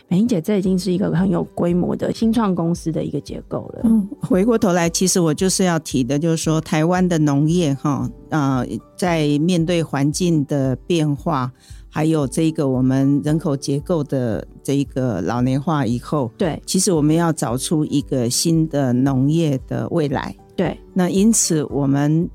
[0.07, 3.81] 美英姐，这已经是一个很有规模的新创公司的一个结构了。
[3.84, 11.51] 嗯，回过头来，其实我就是要提的，就是说台湾的农业哈，呃，在面对环境的变化。
[11.93, 20.80] 还有这个我们人口结构的这一个老年化以后，对，其实我们要找出一个新的农业的未来，对。
[20.93, 22.30] 那因此我们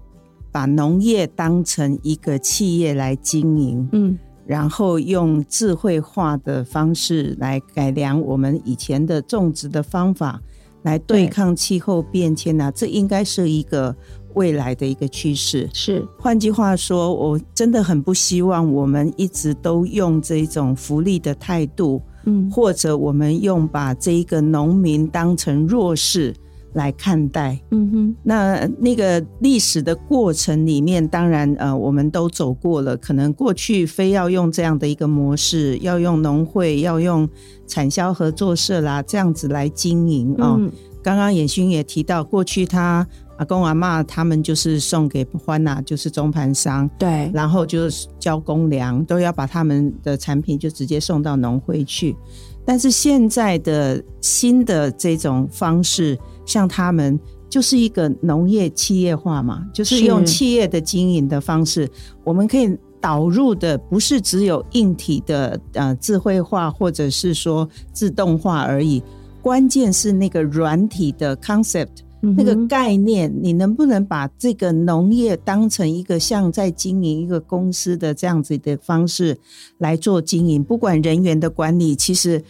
[0.52, 10.38] 把农业当成一个企业来经营，嗯，然后用智慧化的方式来改良我们以前的种植的方法，
[10.82, 13.96] 来对抗气候变迁啊，这应该是一个。
[14.36, 26.34] 未来的一个趋势是，换句话说，我真的很不希望我们一直都用这种福利的态度，嗯，或者我们用把这一个农民当成弱势
[26.74, 28.16] 来看待，嗯哼。
[28.22, 37.26] 那那个历史的过程里面，当然呃，我们都走过了，可能过去非要用这样的一个模式，要用农会，要用
[37.66, 40.56] 产销合作社啦，这样子来经营啊。
[40.58, 40.70] 嗯。
[41.06, 43.06] 刚刚妍勋也提到，过去他。
[43.36, 52.16] 阿公阿嬷他们就是送给欢呐，就是中盘商，对，然后就是交公粮，都要把他们的产品就直接送到农会去。
[52.64, 61.86] 但是现在的新的这种方式，像他们就是一个农业企业化嘛，就是用企业的经营的方式，
[62.24, 69.02] 我们可以导入的不是只有硬体的呃智慧化或者是说自动化而已，
[69.46, 71.86] 关键是那个软体的 concept。
[72.20, 79.38] 那个概念，你能不能把这个农业当成一个像在经营一个公司的这样子的方式
[79.78, 80.64] 来做经营？
[80.64, 82.42] 不管人员的管理，其实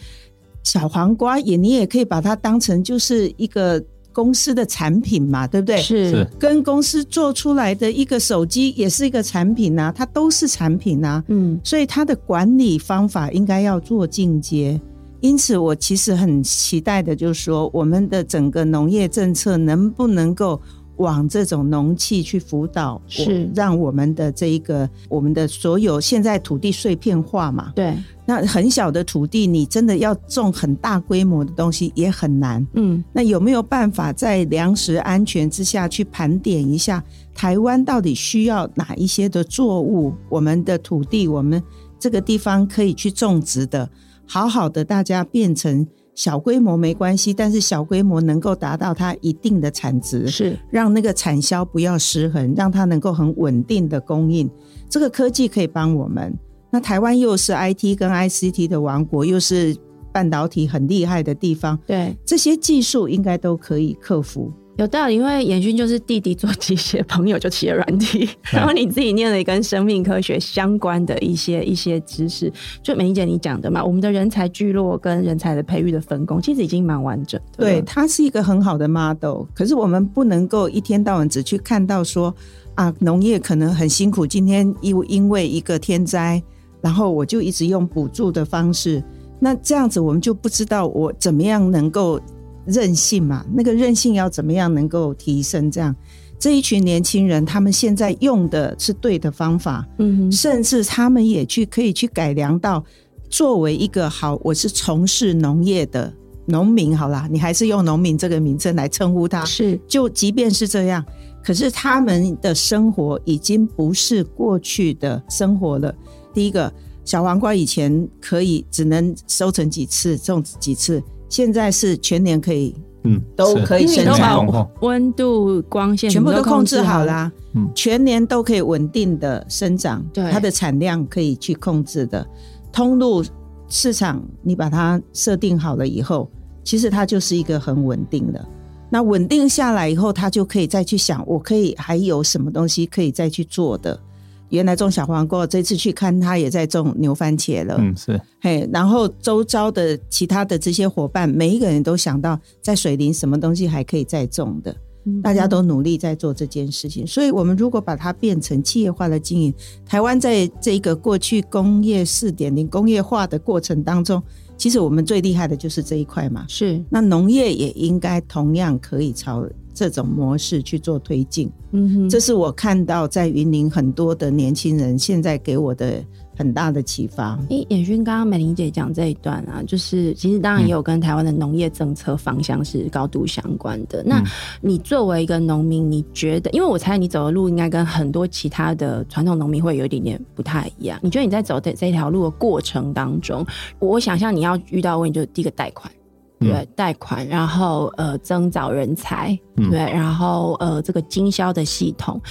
[0.63, 3.79] 小黄瓜也你也可以把它当成就是一个
[4.11, 5.77] 公司的产品嘛，对不对？
[5.77, 11.23] 是跟公司做出来的一个手机也是一个产品呐，它都是产品呐。
[11.27, 14.81] 嗯，所以它的管理方法应该要做进阶。
[15.19, 20.61] 因此，我其实很期待的，就是说，我们的整个农业政策能不能够
[20.97, 27.71] 往这种农企去辅导，是让我们的这一个我们的所有现在土地碎片化嘛？
[27.75, 32.65] 对，那很小的土地，你真的要种很大规模的东西也很难。
[32.73, 37.03] 嗯，那有没有办法在粮食安全之下去盘点一下
[37.33, 40.13] 台湾到底需要哪一些的作物？
[40.29, 41.61] 我们的土地，我们
[41.99, 43.89] 这个地方可以去种植的。
[44.27, 54.49] 好好的，大家变成小规模没关系，但是小规模能够达到它一定的产值，是让那个产销不要失衡，让它能够很稳定的供应。
[54.89, 56.37] 这个科技可以帮我们。
[56.69, 59.75] 那台湾又是 IT 跟 ICT 的王国，又是
[60.11, 64.51] 半导体很厉害的地方，对，这些技术应该都可以克服。
[64.77, 72.51] 有道理，因为妍勋就是弟弟做机械， 朋友就企业软体，然后你自己念了一跟生命科学相关的一些一些知识，
[72.83, 77.65] 就美伶姐你讲的嘛，我们的人才聚落跟人才的培育的分工，其实已经蛮完整的。
[77.65, 82.31] 对，它是一个很好的 model，可是我们不能够一天到晚只去看到说
[82.75, 86.39] 啊，农业可能很辛苦，今天因因为一个天灾，
[86.81, 89.03] 然后我就一直用补助的方式，
[89.39, 92.21] 那这样子我们就不知道我怎么样能够。
[92.67, 95.71] 韧性嘛，那个韧性要怎么样能够提升？
[95.71, 95.95] 这样
[96.37, 102.83] 这一群年轻人，他们现在用的是对的方法，嗯哼，甚至他们也去可以去改良到
[103.29, 106.13] 作为一个好，我是从事农业的
[106.45, 111.03] 农民，好啦，你还是用农民这个名称来称呼他，是，就即便是这样，
[111.43, 115.93] 可是他们的生活已经不是过去的生活了。
[116.33, 116.71] 第一个，
[117.03, 121.01] 小黄瓜以前可以只能收成几次，种几次。
[121.29, 132.25] 现在是全年可以，嗯，都可以生长，温度、光线全部都控制好啦，嗯，全年都可以稳定的生长，对，它的产量可以去控制的，
[132.71, 133.23] 通路
[133.67, 136.29] 市场你把它设定好了以后，
[136.63, 138.45] 其实它就是一个很稳定的。
[138.89, 143.99] 那稳定下来以后，它就可以再去想，我可以还有什么东西可以再去做的。
[144.49, 147.75] 原来种小黄瓜，这次去看他也在种牛番茄了。
[147.79, 148.21] 嗯，是。
[148.39, 154.75] 嘿，然后周遭的其他的这些伙伴，每一个人都想到在水林什么东西还可以再种的，
[155.21, 157.05] 大家都努力在做这件事情。
[157.05, 159.53] 所以，我们如果把它变成企业化的经营，
[159.85, 164.21] 台湾在这个过去工业四点零工业化的过程当中，
[164.55, 166.45] 其实我们最厉害的就是这一块嘛。
[166.47, 166.81] 是。
[166.89, 169.43] 那农业也应该同样可以朝。
[169.77, 176.03] 这种模式去做推进，嗯哼，这是我看到在云林很多的年轻人现在给我的
[176.35, 177.37] 很大的启发。
[177.49, 184.01] 诶，妍勋，刚刚美玲姐讲这一段啊，就是其实当然也有跟台湾的农业政策方向是高度相关的。
[184.01, 184.23] 嗯、那
[184.61, 190.99] 你作为一个农民，你觉得，因为我猜你走的路应该跟很多其他的传统农民会有一点点不太一样。
[191.03, 193.45] 你觉得你在走的这条路的过程当中，
[193.77, 195.91] 我想象你要遇到的问题就是第一个贷款。
[196.39, 202.21] 对，贷款，然后呃，增找人才，对，然后呃，这个经销的系统。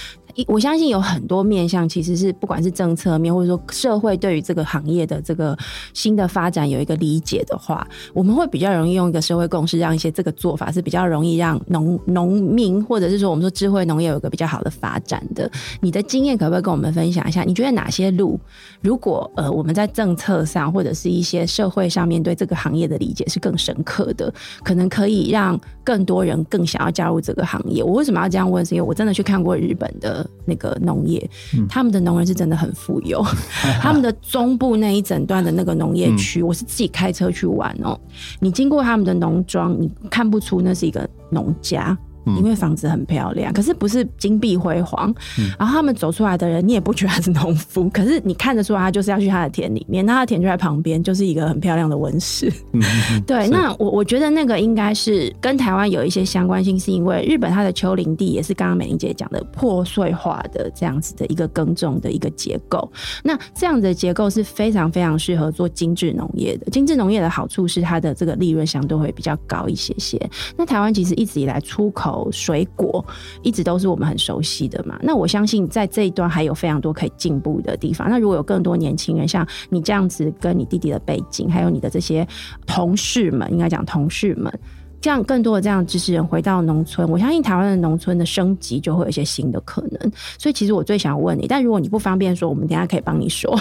[0.48, 5.56] 我相信有很多面向，其实是不管是政策面，或者说社会对于这个行业的这个
[5.94, 15.50] 新的发展有一个理解的话，我们会比较容易用一个社会共识，让一些这个做法是比较容易让农农民，或者是说我们说智慧农业有一个比较好的发展的。
[15.80, 17.42] 你的经验可不可以跟我们分享一下？
[17.42, 18.38] 你觉得哪些路，
[18.82, 27.82] 如果呃我们在政策上或者是一些社会上面对这个行业的理解是更深刻的，可能可以让更多人更想要加入这个行业？
[27.82, 28.64] 我为什么要这样问？
[28.66, 30.25] 是因为我真的去看过日本的。
[30.44, 31.30] 那个农业，
[31.68, 33.24] 他们的农人是真的很富有。
[33.80, 37.98] 他们的中部那一整段的那个农业区，我是自己开车去玩哦。
[38.40, 41.96] 你经过他们的农庄，你看不出那是一个农家。
[42.36, 45.14] 因为房子很漂亮，可是不是金碧辉煌。
[45.38, 50.04] 嗯、然后他们走出来的人，你也不觉得他是农夫， 可是你看得出来，他就是要去他的田里面。
[50.04, 52.52] 那他的田就在旁边，就是一个很漂亮的温室。
[53.26, 62.90] 对，那我我觉得那个应该是跟台湾有一些相关性，是因为日本它的丘陵地也是刚刚美玲姐讲的破碎化的这样子的一个耕种的一个结构。
[63.22, 66.66] 那这样子的结构是非常非常适合做精致农业的。
[66.70, 70.20] 精致农业的好处是它的这个利润相对会比较高一些些。
[70.56, 72.15] 那台湾其实一直以来出口。
[72.30, 73.04] 水果
[73.42, 78.08] 一直都是我们很熟悉的嘛，那我相信在这一段还有非常多可以进步的地方。
[78.08, 82.26] 那如果有更多年轻人像你这样子，跟你弟弟的背景，还有你的这些
[82.66, 84.52] 同事们，应该讲同事们，
[85.00, 90.12] 这样更多的这样知识人回到农村，我相信台湾的农村的升级就会有一些新的可能。
[90.38, 93.56] 所以其实我最想问你，但如果你不方便说，我们等下可以帮你说。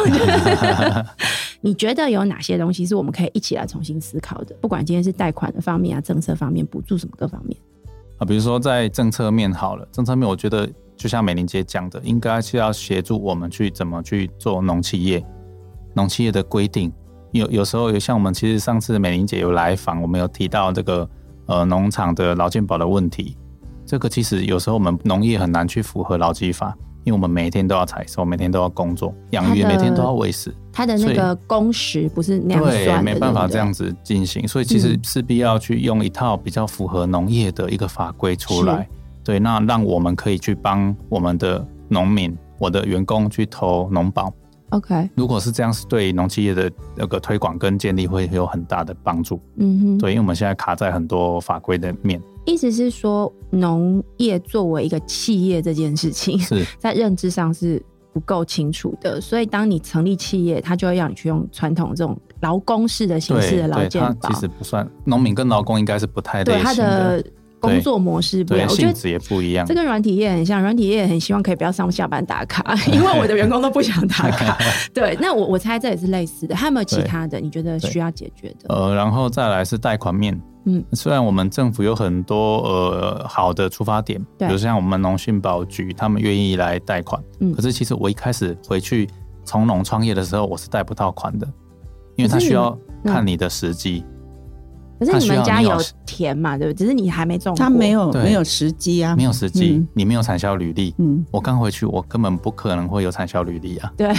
[1.61, 4.55] 你觉得有哪些东西是我们可以一起来重新思考的？
[4.61, 7.57] 不管今天是贷款的方面啊，政策方面，补助什么各方面。
[8.17, 15.25] 啊，比如说在政策面好了，政策面我觉得就像美玲姐讲的，应该是要协助我们去怎么去做农企业，
[15.93, 16.91] 农企业的规定。
[17.31, 21.09] 有有时候有像我们其实上次美玲姐有来访，我们有提到这个
[21.47, 23.35] 呃农场的劳健保的问题，
[23.85, 26.73] 这个其实有时候我们农业很难去符合劳基法。
[27.05, 38.87] 因为我们每天都要采收，每天都要工作养鱼，每天都要喂食，它的那个工时不是那样算的，对，没办法这样子进行，所以其实势必要去用一套比较符合农业的一个法规出来，是
[39.23, 44.33] 对，那让我们可以去帮我们的农民、我的员工去投农保。
[44.69, 49.39] OK，如果是这样，是对农企业的那个推广跟建立会有很大的帮助。
[49.57, 52.21] 嗯哼，对，因为我们现在卡在很多法规的面。
[52.45, 57.81] 意思是说，农业作为一个企业这件事情，是 在认知上是
[58.13, 59.19] 不够清楚的。
[59.19, 64.29] 所以，当你成立企业，他就会让你去用传统这种劳工式的形式的劳健保。
[64.29, 66.43] 其实不算农民跟劳工应该是不太。
[66.43, 67.23] 对他的
[67.65, 69.65] 工作模式不一样，性质也不一样。
[69.65, 74.57] 这跟软体业很像，软体业也很希望可以不要上下班打卡， 因为我的员工都不想打卡。
[74.93, 76.55] 对，那我我猜这也是类似的。
[76.55, 77.39] 还有没有其他的？
[77.39, 78.73] 你觉得需要解决的？
[78.73, 80.39] 呃，然后再来是贷款面。
[80.67, 87.21] 嗯，虽然我们政府有很多呃好的出发点，比如像我们农信保局，他们愿意来贷款。
[87.39, 89.07] 嗯，可是其实我一开始回去
[89.43, 91.47] 从农创业的时候，我是贷不到款的，
[92.15, 94.03] 因为他需要看你的时机。
[94.99, 96.57] 可是你们家有田嘛？
[96.57, 96.77] 对不对？
[96.77, 97.55] 只是你还没种。
[97.55, 100.93] 他没有没有时机啊，没有时机，你没有产销履历。
[100.97, 103.91] 嗯，我刚回去，我根本不可能会有产销履历啊。
[103.97, 104.13] 对，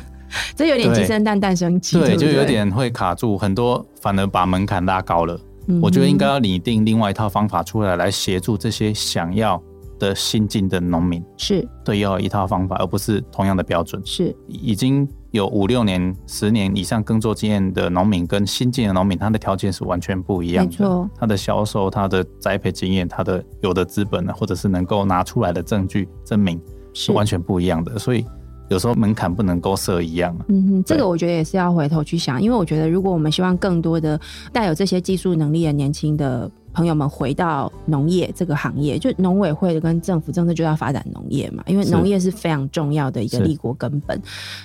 [0.56, 5.38] 这有点鸡生蛋，蛋生鸡，对，就有点会卡住，很多反而把门槛拉高了。
[5.80, 9.62] 我觉得应该要拟定另外一套方法出来，来协助这些想要
[9.98, 11.22] 的新进的农民。
[11.36, 14.02] 是对，要有一套方法，而不是同样的标准。
[14.04, 20.70] 是已经有五六年、十年以上耕作经验的农民，跟新进的农民，他的条件是完全不一样的。
[20.70, 26.60] 没错，他的销售、他的栽培经验、他的有的资本呢，或者是能够拿出来的证据证明，
[26.94, 27.98] 是完全不一样的。
[27.98, 28.24] 所以。
[28.68, 30.34] 有时候门槛不能够设一样。
[30.48, 34.18] 嗯哼，这个我觉得也是要回头去想，因为我觉得如果我们希望更多的
[34.50, 44.20] 带有这些技术能力的年轻的朋友们回到农业这个行业，就农委会跟政府政策就要发展农业嘛，因为农业是非常重要的一个立国根本。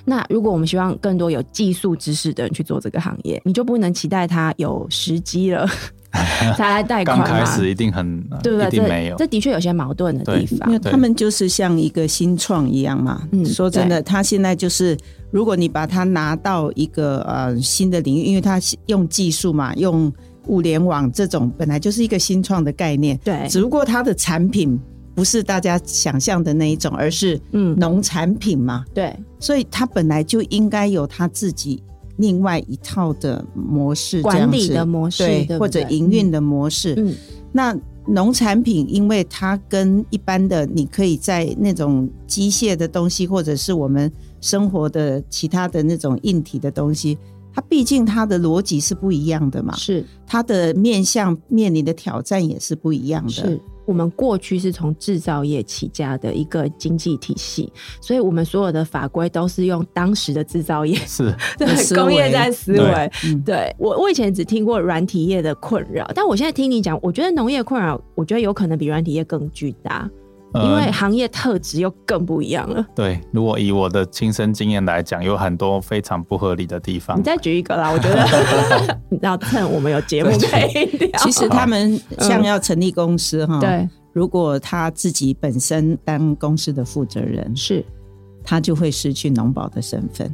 [0.05, 5.68] 那如果我们希望更多有技术知识的人去做这个行业，你就不能期待他有时机了。
[6.55, 8.68] 才来贷款，刚开始一定很对不对？
[8.68, 10.68] 一定没有，这，这的确有些矛盾的地方。
[10.70, 13.28] 因为他们就是像一个新创一样嘛。
[13.34, 14.97] 嗯，说真的，他现在就是，
[15.30, 20.12] 如果你把它拿到一个呃新的领域，因为他用技术嘛，用
[20.48, 23.18] 物联网这种本来就是一个新创的概念。
[23.24, 24.80] 对，只不过它的产品
[25.16, 28.86] 不是大家想象的那一种，而是嗯农产品嘛。
[28.93, 31.84] 对，所以它本来就应该有它自己。
[32.18, 36.95] 另外一套的模式，管理的模式，对，对，或者营运的模式。
[36.98, 37.14] 嗯，
[37.52, 37.78] 那
[38.08, 47.16] 农产品，因为它跟一般的，你可以在那种机械的东西，或者是我们生活的其他的那种硬体的东西，
[47.58, 49.76] 它毕竟它的逻辑是不一样的嘛。
[49.76, 53.32] 是，它的面向面临的挑战也是不一样的。
[53.32, 53.60] 是。
[53.88, 62.78] 我们过去是从制造业起家的一个经济体系，所以我们所有的法规都是用当时的制造业是 对工业在思维。
[62.78, 70.08] 对，对我我以前只听过软体业的困扰，但我现在听你讲，我觉得农业困扰，我觉得有可能比软体业更巨大。
[70.54, 72.84] 因为行业特质又更不一样了。
[72.95, 77.20] 对，如果以我的亲身经验来讲，有很多非常不合理的地方。
[77.20, 81.20] 你再举一个啦，我觉得 你要趁我们有节目可以聊。
[81.20, 87.86] 其实他们像要成立公司哈，对，如果他自己本身当公司的负责人，是，
[88.43, 90.34] 他就会失去农保的身份。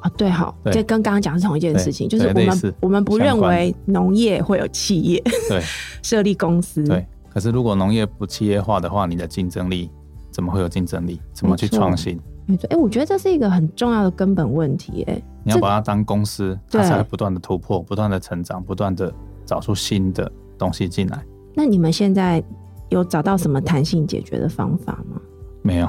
[0.00, 5.60] 啊，对，好，这跟刚刚讲的是同一件事情，就是我们我们不认为农业会有企业对
[6.02, 7.04] 设立公司对。
[7.38, 9.88] 可是，如果农业不企业化的话，你的竞争力
[10.32, 11.20] 怎么会有竞争力？
[11.32, 12.18] 怎么去创新？
[12.46, 15.04] 没错，哎、欸，我觉得这是一个很重要的根本问题。
[15.04, 19.14] 哎，你要把它当公司，它才会不断的突破，不断的成长，不断的
[19.46, 20.28] 找出新的
[20.58, 21.24] 东西进来。
[21.54, 22.42] 那你们现在
[22.88, 25.20] 有找到什么弹性解决的方法吗？
[25.62, 25.86] 没有，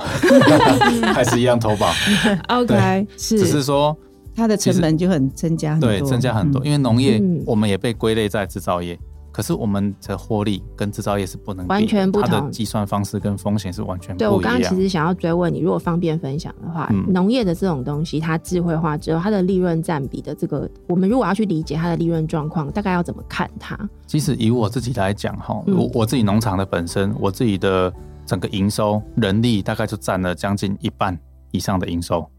[1.12, 1.92] 还是一样投保。
[2.62, 3.98] OK，是，只是说
[4.36, 9.00] 它的成本就很增加很多，对，增加很多，嗯、因为农业我们也被归类在制造业。
[9.40, 14.30] 可是我们的获利跟制造业是不能完全不同，它的计算方式跟风险是完全不一样。
[14.30, 23.80] 对，我刚刚其实想要追问你，如果方便分享的话，农业的这种东西，它智慧化之后，它的利润占比的这个，我们如果要去理解它的利润状况，大概要怎么看它？
[24.06, 27.94] 其实以我自己来讲哈，我我自己农场的本身，我自己的
[28.26, 31.18] 整个营收人力大概就占了将近一半
[31.52, 32.30] 以上的营收。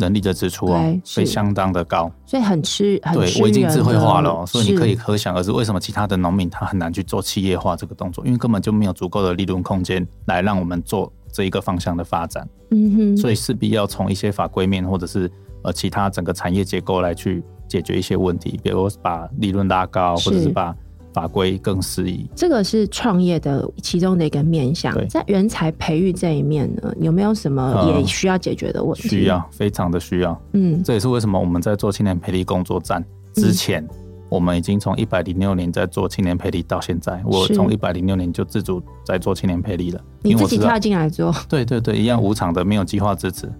[0.00, 3.00] 人力的支出哦，会相当的高，所以很吃。
[3.04, 12.48] 很吃对，我已经智慧化了，所以你可以可想而知，为什么其他的农民他很难去做企业化这个动作，因为根本就没有足够的利润空间来让我们做这一个方向的发展。
[12.70, 15.30] 嗯哼，所以势必要从一些法规面，或者是
[15.62, 20.74] 呃其他整个产业结构来去解决一些问题，比如把利润拉高，或者是把。
[21.12, 24.94] 法规更适宜，这个是创业的其中的一个面向。
[25.08, 29.08] 在人才培育这一面呢，有没有什么也需要解决的问题？
[29.08, 30.40] 需要，非常的需要。
[30.52, 33.04] 嗯，这也是为什么我们在做青年培力工作站
[33.34, 33.84] 之前，
[34.28, 40.00] 我们已经从一百零六年在做青年培力到现在，我从一百零六年就自主在做青年培力了。
[40.22, 41.34] 你自己跳进来做？
[41.48, 43.50] 对对对，一样无偿的，没有计划支持，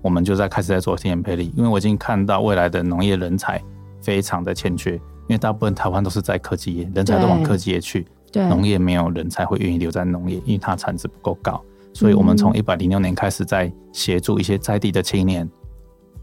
[0.00, 3.62] 我们就在开始在做青年培力，因为我已经看到未来的农业人才
[4.00, 4.98] 非常的欠缺。
[5.26, 11.62] 因为大部分台湾都是在科技业，人才都往科技业去，对，农业没有人才会愿意留在农业，因为它产值不够高。
[11.92, 15.48] 所以，我们从一百零六年开始在协助一些在地的青年，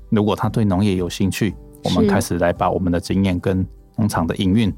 [0.10, 4.74] 如果他对农业有兴趣，我们开始来把我们的经验跟农场的营运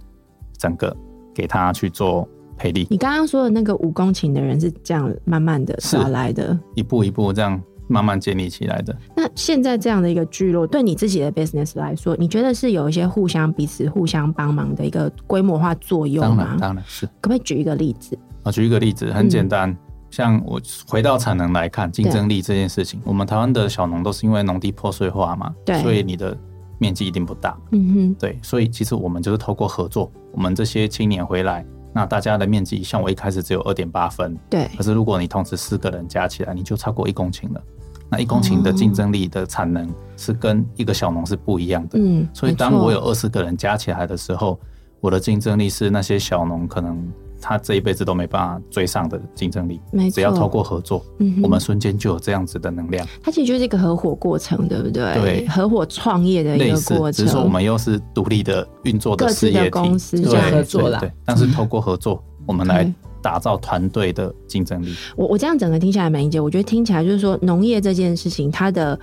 [0.58, 0.96] 整个
[1.34, 2.86] 给他去做赔利。
[2.92, 8.96] 你刚刚说的那个五公顷的人是这样慢慢的找来的，一步一步这样慢慢建立起来的。
[9.16, 16.44] 那现在这样的一个聚落，对你自己的 business 来说，你觉得是有一些互相彼此互相帮忙的一个规模化作用吗？
[16.44, 17.06] 当然，当然是。
[17.06, 18.18] 可不可以举一个例子？
[18.44, 19.70] 啊举一个例子，很简单。
[19.70, 19.78] 嗯
[20.14, 26.38] 像我回到产能来看，竞争力这件事情，我们台湾的小农都是因为农地破碎化嘛，对，所以你的
[26.78, 37.64] 面积一定不大，嗯哼，对，所以其实我们就是透过合作，我们这些青年回来，那大家的面积，像我一开始只有二点八分，对，可是如果你同时四个人加起来，你就超过一公顷了，
[38.10, 44.60] 那一公顷的竞争力的产能是跟一个小农是不一样的，嗯，所以当我有二十个人加起来的时候，
[45.00, 47.02] 我的竞争力是那些小农可能。
[47.46, 53.06] 他这一辈子都没办法追上的竞争力，没错，只要透过合作，嗯，我们瞬间就有这样子的能量。
[53.22, 55.14] 它其实就是一个合伙过程，对不对？
[55.16, 57.12] 对，合伙创业的一个过程。
[57.12, 61.04] 只是说我们又是独立的运作的事业体，公司对合作了。
[61.26, 62.90] 但是透过合作，我们来
[63.22, 64.96] 打造团队的竞争力。
[65.18, 68.98] 我我这样整个听下来，美英姐，我觉得听起来就是说，农业这件事情，它的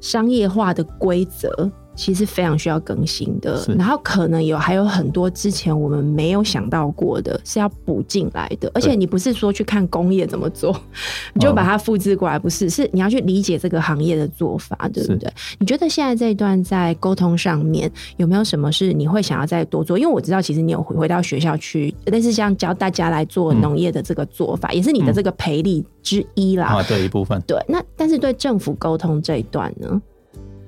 [0.00, 1.68] 商业化的规则。
[2.00, 8.70] 其实非常需要更新的，然后可能有还有很多之前我们没有想到过的，是要补进来的。
[8.72, 10.74] 而且你不是说去看工业怎么做，
[11.34, 12.70] 你就把它复制过来，不是？
[12.70, 15.30] 是你要去理解这个行业的做法，对不对？
[15.58, 19.98] 你觉得现在这一段在沟通上面有没有什么是你会想要再多做？
[19.98, 26.68] 因为我知道其实你有回回到学校去，但是像教大家来做农业的这个做法，嗯、也是你的这个培力之一啦。
[26.68, 27.38] 啊，对一部分。
[27.46, 30.00] 对，那但是对政府沟通这一段呢？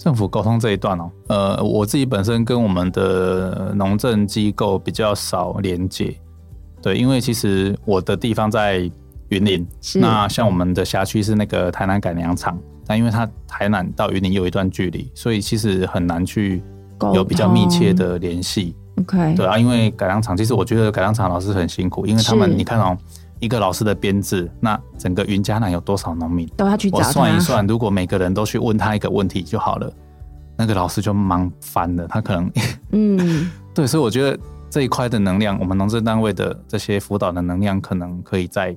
[0.02, 6.12] 政府沟通这一段哦，呃，我自己本身跟我们的农政机构比较少连接，
[6.82, 8.78] 对，因为其实我的地方在
[9.28, 16.60] 云林，那像我们的辖区是那个台南改良场，但因为它台南到云林有一段距离，所以其实很难去
[17.14, 18.74] 有比较密切的联系。
[18.98, 22.98] OK，对啊，因为改良场其实我觉得改良场老师很辛苦，因为他们你看哦。
[23.42, 26.98] 一个老师的编制，那整个云嘉南有多少农民都要去找。
[26.98, 29.92] 我算一算，如果每个人都去问他一个问题就好了，
[30.56, 32.06] 那个老师就忙翻了。
[32.06, 32.52] 他可能，
[32.92, 34.38] 嗯， 对，所以我觉得
[34.70, 38.76] 这一块的能量，我们农政单位的这些辅导的能量，可能可以再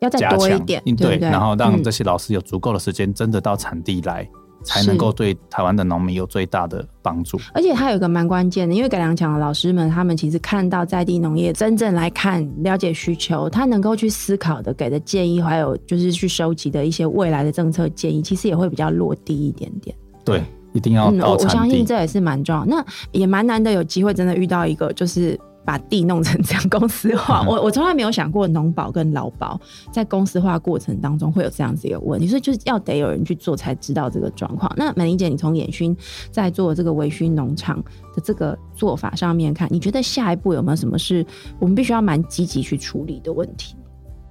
[0.00, 4.26] 要再多一点，对，然后让这些老师有足够的时间，真的到产地来。
[4.64, 19.96] 才能够对台湾的农民有最大的帮助，而且它有一个蛮关键的，因为改良场的老师们，他们其实看到在地农业真正来看、了解需求，他能够去思考的、给的建议，还有就是去收集的一些未来的政策建议，其实也会比较落地一点点。
[20.24, 20.42] 对，
[20.72, 21.44] 一定要到产地。
[21.44, 25.38] 我相信这也是蛮重要，那也蛮难得有机会真的遇到一个就是。
[25.68, 29.60] 把地弄成这样公司化，我我从来没有想过农保跟劳保
[29.92, 34.72] 在公司化过程当中会有这样子一个问题，所以就是要得有人去做才知道这个状况。
[34.78, 35.94] 那美玲姐，你从远薰
[36.30, 37.76] 在做这个微醺农场
[38.14, 41.22] 的这个做法上面看，你觉得下一步有没有什么是
[41.58, 43.76] 我们必须要蛮积极去处理的问题？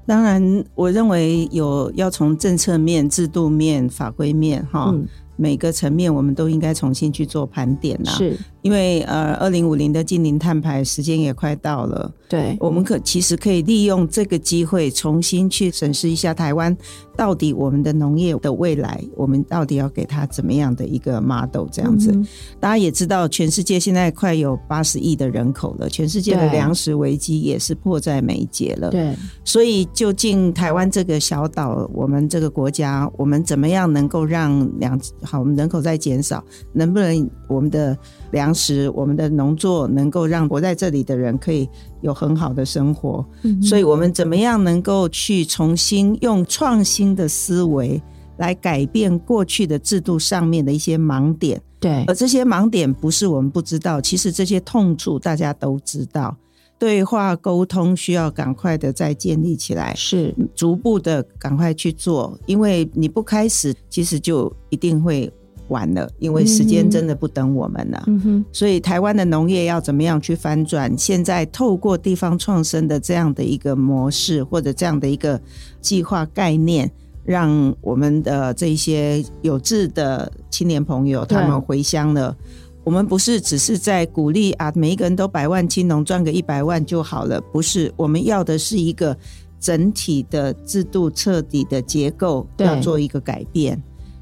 [0.08, 4.90] 当然，我认为有要从政策面、制度面、法规面哈。
[4.92, 5.06] 嗯
[5.40, 8.10] 每个层面，我们都应该重新去做盘点呐。
[8.10, 12.12] 是，因为呃，二零五零的近零碳排时间也快到了。
[12.30, 16.76] 对，我们可其实可以利用这个机会，重新去审视一下台湾
[17.16, 22.12] 到底我们的农业的未来，我们到底要给它怎么样的一个 model 这样子。
[22.12, 22.28] 嗯、
[22.60, 28.89] 大家也知道，全世界现在快有八十亿的人口了，全世界的粮食危机也是迫在眉睫了。
[28.89, 36.43] 对，所以究竟台湾这个小岛，我们这个国家，我们怎么样能够让两好，我们人口在减少，
[36.74, 37.97] 能不能我们的
[38.32, 41.68] 粮食、我们的农作能够让活在这里的人可以
[42.02, 43.26] 有很好的生活？
[43.44, 48.02] 嗯、所以，我们怎么样能够去重新用创新的思维
[48.38, 51.62] 来改变过去的制度上面的一些盲点？
[51.80, 56.36] 对，而这些盲点不是我们不知道，其实这些痛处大家都知道。
[56.80, 65.32] 对话沟通需要赶快的再建立起来，是逐步的赶快去做，因为你不开始，其实就一定会
[65.70, 68.03] 晚了，因为时间真的不等我们了。
[68.07, 70.97] 嗯哼，所以台湾的农业要怎么样去翻转？
[70.97, 75.39] 现在透过地方创生的这样的一个模式，或者这样的一个
[75.82, 76.91] 计划概念，
[77.24, 82.36] 让我们的这些有志的青年朋友他们回乡了。
[82.84, 87.93] 我们不是只是在鼓励啊，每一个人都百万青农赚个一百万就好了，不是。
[87.97, 89.18] 我们要的是一个
[89.59, 93.78] 整体的制度、彻底的结构，要做一个改变。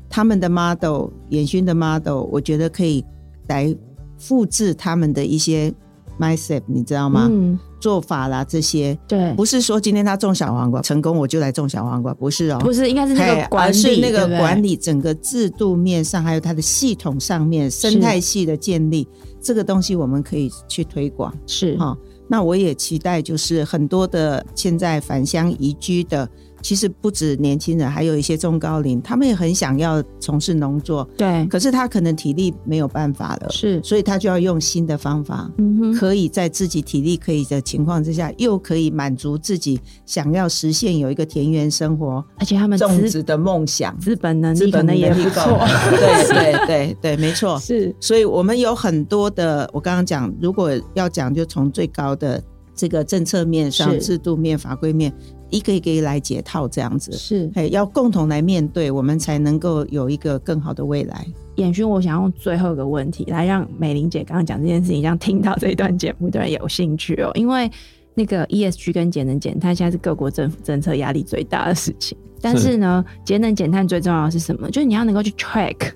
[0.10, 3.04] 他们的 model，严勋的 model，我觉得可以
[3.48, 3.76] 来
[4.18, 5.74] 复制他们的一些
[6.20, 7.28] mindset，你知道吗？
[7.30, 19.08] 嗯做法啦，这些对，不是说今天他种小黄瓜成功，我就来种小黄瓜，不是哦，不是，应该是那个管理，是那个管理整个制度面上，还有它的系统上面生态系的建立，
[19.40, 21.96] 这个东西我们可以去推广，是哈。
[22.28, 26.28] 那我也期待，就是很多的现在返乡移居的。
[26.66, 31.08] 其实不止年轻人，还有一些中高龄，他们也很想要从事农作。
[31.16, 35.48] 对，可是他可能体力没有办法了，是，所以他就要用新的方法，
[35.96, 45.44] 可以在自己体力可以的情况之下，又可以满足自己想要实现有一个田园生活，而且他们种植的梦想，资本能力可能也不错。
[45.96, 47.96] 对对对对，没错，是。
[48.00, 52.44] 所以我们有很多的，我刚刚讲，如果要讲，就从最高的
[52.74, 55.14] 这个政策面上、制度面、法规面。
[55.50, 61.26] 一个一个来解套，这样子是，要共同来面对，我们才能够有一个更好的未来。
[61.56, 67.32] 彦勋，我想用最后一个问题来让美玲姐刚刚讲这件事情，让听到这一段节目的人有兴趣哦。
[67.36, 67.72] 因为
[68.14, 74.70] 那个 ESG 跟节能减碳现在是各国政府政策压力最大的事情，但是呢，节能减碳最重要的是什么？
[74.70, 75.94] 就是你要能够去 track。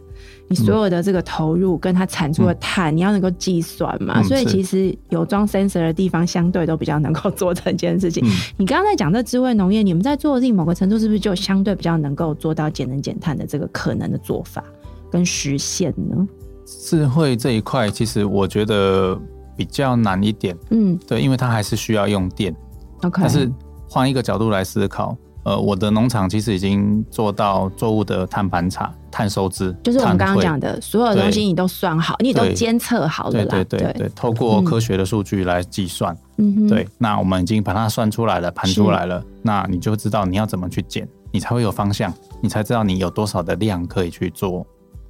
[0.49, 4.19] 你所有的这个投入跟它产出的碳，嗯、你要能够计算嘛？
[4.19, 8.25] 嗯、所以其实有装 sensor 的地方，相对都比较能够做这件事情。
[8.25, 14.63] 嗯、你刚刚在讲这智慧农业，你们在做的事情某个程度是不是就相对比较能够做到节能减碳的这个可能的做法
[15.11, 16.27] 跟实现呢？
[16.65, 19.19] 智慧这一块，其实我觉得
[19.55, 20.57] 比较难一点。
[20.71, 22.55] 嗯，对，因为它还是需要用电。
[23.03, 23.51] OK，但是
[23.87, 25.15] 换一个角度来思考。
[25.49, 33.31] 呃，我的农场其实已经做到作物的碳盘查、碳收支，就是我们刚刚讲的所有东西，你都算好，你都监测好了。
[33.31, 36.15] 对对对对，对，透过科学的数据来计算。
[36.37, 36.87] 嗯，对。
[36.99, 44.63] 那我们已经把它算出来了，盘出来了，那你就知道你要怎么去减，你才会有方向，你才知道你有多少的量可以去做。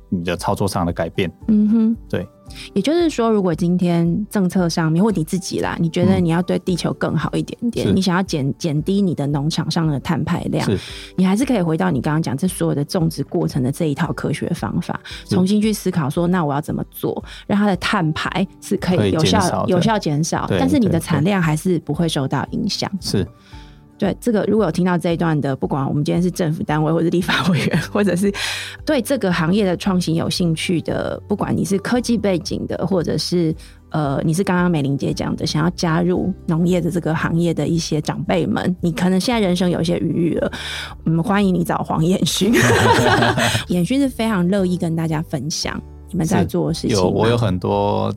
[0.09, 2.27] 你的操作上的改变，嗯哼，对，
[2.73, 10.67] 也就是说，如果今天政策上面或你自己啦，你觉得你要对地球更好一点点，嗯、你想要减减低你的农场上的碳排量，
[11.15, 23.27] 你还是可以回到你刚刚讲这所有的种植过程的这一套科学方法，重新去思考说，那我要怎么做，让它的碳排是可以有效有效减少，但是你的产量还是不会受到影响，是。
[23.99, 28.33] 对这个，如果有听到这一段的，不管我们今天是政府单位，或者立法委员， 或者是
[28.85, 33.53] 对这个行业的创新有兴趣的，不管你是科技背景的，或者是
[33.89, 40.49] 呃，你是刚刚美玲姐讲的，想要加入农业的这个行业的一些长辈们，你可能现在人生有一些余裕了，
[41.03, 42.53] 我们欢迎你找黄彦勋，
[43.67, 45.77] 彦勋是非常乐意跟大家分享
[46.09, 46.95] 你们在做的事情。
[46.95, 48.13] 有，我有很多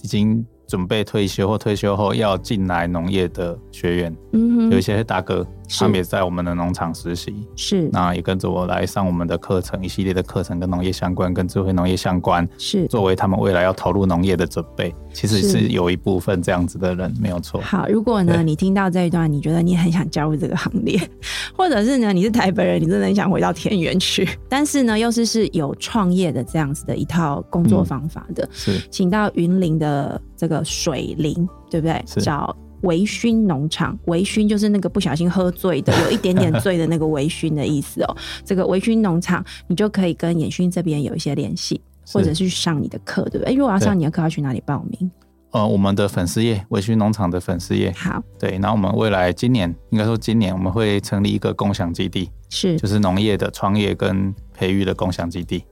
[0.00, 0.42] 已经。
[0.66, 5.46] 准备退休或退休后要进来农业的学员，嗯哼，有一些大哥。
[5.68, 12.86] 他们也在我们的农场实习，是，那也跟着我来上我们的课程，一系列的课程跟农业相关，跟智慧农业相关，是。
[12.86, 17.60] 作为他们未来要投入农业的准备，其实是有一部分这样子的人，没有错。
[17.60, 20.96] 好，如果呢你听到这一段，你觉得你很想加入这个行列，
[21.58, 32.02] 或者是呢你是台北人，你真的很想回到田园去， 但是呢又是是有创业的这样子的一套工作方法的，嗯、是，请到云林的这个水灵，对不对？
[32.06, 32.56] 是找。
[32.82, 38.16] 微醺农场，微醺就是那个不小心喝醉的，有一点点醉的那个微醺的意思哦。
[38.44, 41.80] 这个微醺农场，你就可以跟演勋这边有一些联系，
[42.12, 43.52] 或者是去上你的课，对不对？
[43.52, 45.10] 因为我要上你的课，要去哪里报名？
[45.52, 47.90] 呃，我们的粉丝页，微醺农场的粉丝页。
[47.92, 48.52] 好，对。
[48.58, 55.64] 然后我们未来今年，应该说今年我们会成立一个共享基地，是，就是农业的创业跟培育的共享基地。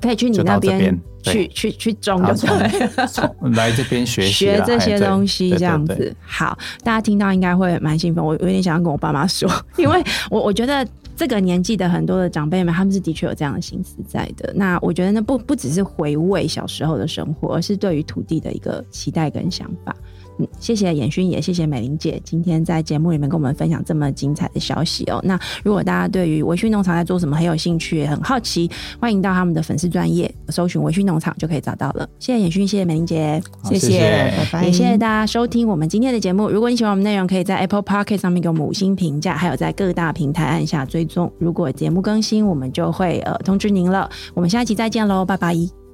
[0.00, 6.14] 可以去你那边去去去种，就对，来这边学习 学这些东西，这样子。
[6.20, 8.24] 好，大家听到应该会蛮兴奋。
[8.24, 10.86] 我有点想要跟我爸妈说， 因为我我觉得
[11.16, 14.52] 这个年纪的很多的长辈们，他们是的确有这样的心思在的。
[14.54, 19.94] 那我觉得那，不不只是回味小时候的生活，而是对于土地的一个期待跟想法。
[20.38, 25.20] 嗯，谢谢严勋，也谢谢美玲姐，今天在节目里面跟我们分享这么精彩的消息哦。
[25.24, 28.70] 那如果大家对于微醺农场在做什么很有兴趣，也很好奇，
[29.00, 32.08] 欢迎到他们的粉丝专业搜寻微醺农场就可以找到了。
[32.18, 34.64] 谢谢严勋，谢谢美玲姐，谢谢，拜拜。
[34.64, 36.48] 也谢谢大家收听我们今天的节目。
[36.48, 41.32] 如果你喜欢我们内容，可以在 Apple p o c k e t 上面给我们五星评价，还有在各大平台按下追踪。
[41.38, 44.08] 如果节目更新，我们就会呃通知您了。
[44.34, 45.87] 我们下一期再见喽，拜拜。